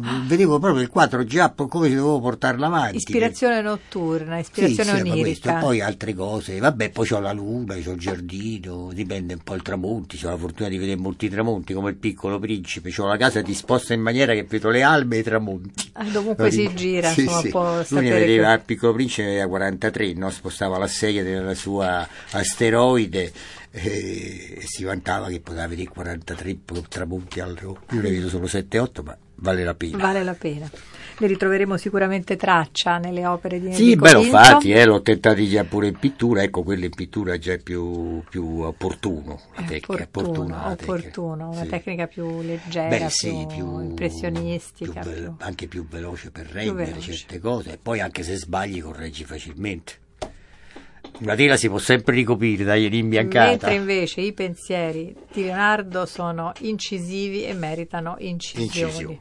Vedevo 0.00 0.58
proprio 0.58 0.82
il 0.82 0.88
quadro 0.88 1.24
già 1.24 1.50
come 1.50 1.88
se 1.88 1.94
dovevo 1.94 2.20
portarlo 2.20 2.64
avanti. 2.64 2.96
Ispirazione 2.96 3.60
notturna, 3.60 4.36
Sì, 4.36 4.40
ispirazione 4.40 4.90
sì, 4.90 4.94
questo, 5.02 5.12
onirica. 5.12 5.58
e 5.58 5.60
poi 5.60 5.80
altre 5.80 6.14
cose, 6.14 6.58
vabbè, 6.58 6.90
poi 6.90 7.06
c'ho 7.06 7.20
la 7.20 7.32
luna, 7.32 7.74
c'ho 7.76 7.92
il 7.92 7.98
giardino, 7.98 8.90
dipende 8.92 9.34
un 9.34 9.40
po' 9.42 9.54
il 9.54 9.62
tramonti, 9.62 10.16
c'ho 10.18 10.30
la 10.30 10.36
fortuna 10.36 10.68
di 10.68 10.78
vedere 10.78 10.98
molti 10.98 11.28
tramonti 11.28 11.74
come 11.74 11.90
il 11.90 11.96
piccolo 11.96 12.38
principe, 12.38 12.90
c'ho 12.90 13.06
la 13.06 13.16
casa 13.18 13.42
disposta 13.42 13.92
in 13.92 14.00
maniera 14.00 14.32
che 14.32 14.44
vedo 14.44 14.70
le 14.70 14.82
albe 14.82 15.16
e 15.16 15.18
i 15.20 15.22
tramonti. 15.22 15.90
Ah, 15.94 16.04
dovunque 16.04 16.50
si 16.50 16.62
Capito? 16.62 16.74
gira, 16.80 17.10
Sì, 17.10 17.20
insomma, 17.22 17.40
sì. 17.40 17.48
può 17.50 17.82
Lui 17.88 18.02
ne 18.04 18.10
vedeva, 18.10 18.48
che- 18.48 18.54
il 18.54 18.62
piccolo 18.64 18.92
principe 18.94 19.28
aveva 19.28 19.46
43, 19.48 20.12
no? 20.14 20.30
spostava 20.30 20.78
la 20.78 20.86
sedia 20.86 21.22
nella 21.22 21.54
sua 21.54 22.06
asteroide 22.30 23.32
e, 23.70 24.56
e 24.58 24.62
si 24.64 24.84
vantava 24.84 25.28
che 25.28 25.40
poteva 25.40 25.66
vedere 25.66 25.88
43 25.88 26.58
tramonti 26.88 27.40
al 27.40 27.54
giorno. 27.58 27.80
Io 27.92 28.00
ne 28.00 28.10
vedo 28.10 28.28
solo 28.28 28.46
7-8, 28.46 29.02
ma 29.04 29.16
vale 29.42 29.64
la 29.64 29.74
pena. 29.74 29.96
Vale 29.98 30.22
la 30.22 30.34
pena. 30.34 30.70
Ne 31.18 31.26
ritroveremo 31.26 31.76
sicuramente 31.76 32.36
traccia 32.36 32.96
nelle 32.98 33.26
opere 33.26 33.60
di 33.60 33.72
Sì, 33.72 33.92
Enrico 33.92 34.04
beh, 34.04 34.12
l'ho 34.12 34.22
fatti, 34.22 34.72
eh, 34.72 34.84
l'ho 34.84 35.02
tentati 35.02 35.46
già 35.46 35.62
pure 35.64 35.88
in 35.88 35.98
pittura, 35.98 36.42
ecco, 36.42 36.62
quello 36.62 36.84
in 36.84 36.90
pittura 36.94 37.36
già 37.38 37.52
è 37.52 37.58
più, 37.58 38.22
più 38.28 38.60
opportuno, 38.60 39.40
la 39.54 39.62
tecnica, 39.62 40.02
opportuno, 40.04 40.74
tecnica. 40.76 40.92
opportuno, 40.92 41.50
una 41.50 41.62
Sì. 41.62 41.68
tecnica 41.68 42.06
più 42.06 42.40
leggera, 42.40 42.88
Beh, 42.88 43.08
sì, 43.10 43.46
più, 43.52 43.80
impressionistica. 43.80 45.00
più 45.00 45.12
più- 45.12 45.34
anche 45.38 45.66
più 45.68 45.86
veloce 45.86 46.30
per 46.30 46.46
rendere 46.46 46.86
veloce. 46.90 47.12
certe 47.12 47.38
cose, 47.38 47.72
e 47.72 47.78
poi 47.80 48.00
anche 48.00 48.22
se 48.22 48.36
sbagli 48.36 48.80
correggi 48.80 49.24
facilmente. 49.24 49.92
Una 51.20 51.34
tela 51.36 51.56
si 51.56 51.68
può 51.68 51.78
sempre 51.78 52.14
ricoprire, 52.14 52.64
dai, 52.64 52.88
rimbiancata. 52.88 53.48
Mentre 53.50 53.74
invece 53.74 54.20
i 54.22 54.32
pensieri 54.32 55.14
di 55.32 55.44
Leonardo 55.44 56.06
sono 56.06 56.52
incisivi 56.60 57.44
e 57.44 57.54
meritano 57.54 58.16
incisioni. 58.18 58.64
Incisioni. 58.64 59.20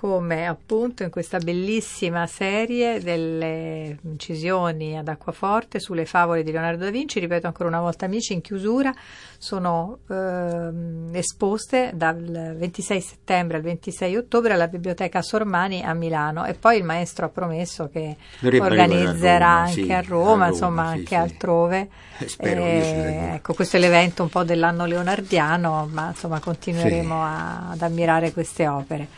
Come 0.00 0.46
appunto 0.46 1.02
in 1.02 1.10
questa 1.10 1.36
bellissima 1.36 2.26
serie 2.26 3.02
delle 3.02 3.98
incisioni 4.00 4.96
ad 4.96 5.08
acquaforte 5.08 5.78
sulle 5.78 6.06
favole 6.06 6.42
di 6.42 6.50
Leonardo 6.50 6.84
da 6.84 6.90
Vinci, 6.90 7.20
ripeto 7.20 7.46
ancora 7.46 7.68
una 7.68 7.80
volta 7.80 8.06
amici, 8.06 8.32
in 8.32 8.40
chiusura 8.40 8.94
sono 9.36 9.98
ehm, 10.08 11.10
esposte 11.12 11.90
dal 11.92 12.54
26 12.56 13.00
settembre 13.02 13.58
al 13.58 13.62
26 13.62 14.16
ottobre 14.16 14.54
alla 14.54 14.68
Biblioteca 14.68 15.20
Sormani 15.20 15.82
a 15.82 15.92
Milano 15.92 16.46
e 16.46 16.54
poi 16.54 16.78
il 16.78 16.84
maestro 16.84 17.26
ha 17.26 17.28
promesso 17.28 17.90
che 17.92 18.16
organizzerà 18.42 19.64
a 19.64 19.64
Roma, 19.64 19.68
anche 19.68 19.82
sì, 19.82 19.92
a 19.92 19.98
a 19.98 20.00
Roma, 20.00 20.30
Roma, 20.30 20.48
insomma 20.48 20.84
sì, 20.84 20.92
anche 20.92 21.06
sì. 21.08 21.14
altrove. 21.14 21.88
Eh, 22.18 22.28
spero, 22.28 22.62
vengo. 22.64 23.34
ecco, 23.34 23.54
questo 23.54 23.76
è 23.76 23.80
l'evento 23.80 24.22
un 24.22 24.28
po' 24.30 24.44
dell'anno 24.44 24.84
leonardiano, 24.86 25.88
ma 25.90 26.08
insomma 26.08 26.38
continueremo 26.38 27.22
a- 27.22 27.70
ad 27.70 27.82
ammirare 27.82 28.32
queste 28.32 28.66
opere. 28.66 29.08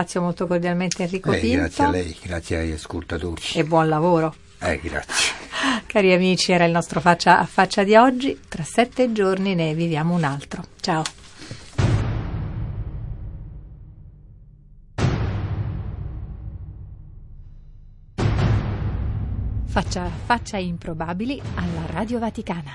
Ringrazio 0.00 0.22
molto 0.22 0.46
cordialmente 0.46 1.02
Enrico 1.02 1.30
Eh, 1.30 1.40
Pinto 1.40 1.56
grazie 1.58 1.84
a 1.84 1.90
lei, 1.90 2.16
grazie 2.22 2.58
agli 2.58 2.70
ascoltatori. 2.72 3.42
e 3.54 3.64
buon 3.64 3.86
lavoro. 3.86 4.34
Eh, 4.58 4.80
grazie. 4.82 5.34
Cari 5.84 6.14
amici, 6.14 6.52
era 6.52 6.64
il 6.64 6.72
nostro 6.72 7.00
faccia 7.00 7.38
a 7.38 7.44
faccia 7.44 7.84
di 7.84 7.94
oggi. 7.96 8.40
Tra 8.48 8.62
sette 8.64 9.12
giorni 9.12 9.54
ne 9.54 9.74
viviamo 9.74 10.14
un 10.14 10.24
altro. 10.24 10.64
Ciao. 10.80 11.02
Faccia 19.66 20.04
a 20.04 20.10
faccia 20.24 20.56
improbabili 20.56 21.40
alla 21.56 21.86
Radio 21.92 22.18
Vaticana. 22.18 22.72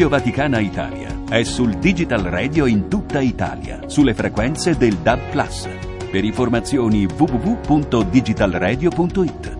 Radio 0.00 0.16
Vaticana 0.16 0.60
Italia 0.60 1.14
è 1.28 1.42
sul 1.42 1.74
Digital 1.74 2.22
Radio 2.22 2.64
in 2.64 2.88
tutta 2.88 3.20
Italia, 3.20 3.80
sulle 3.84 4.14
frequenze 4.14 4.78
del 4.78 4.94
DAB+. 4.94 5.20
Per 6.10 6.24
informazioni 6.24 7.04
www.digitalradio.it 7.04 9.59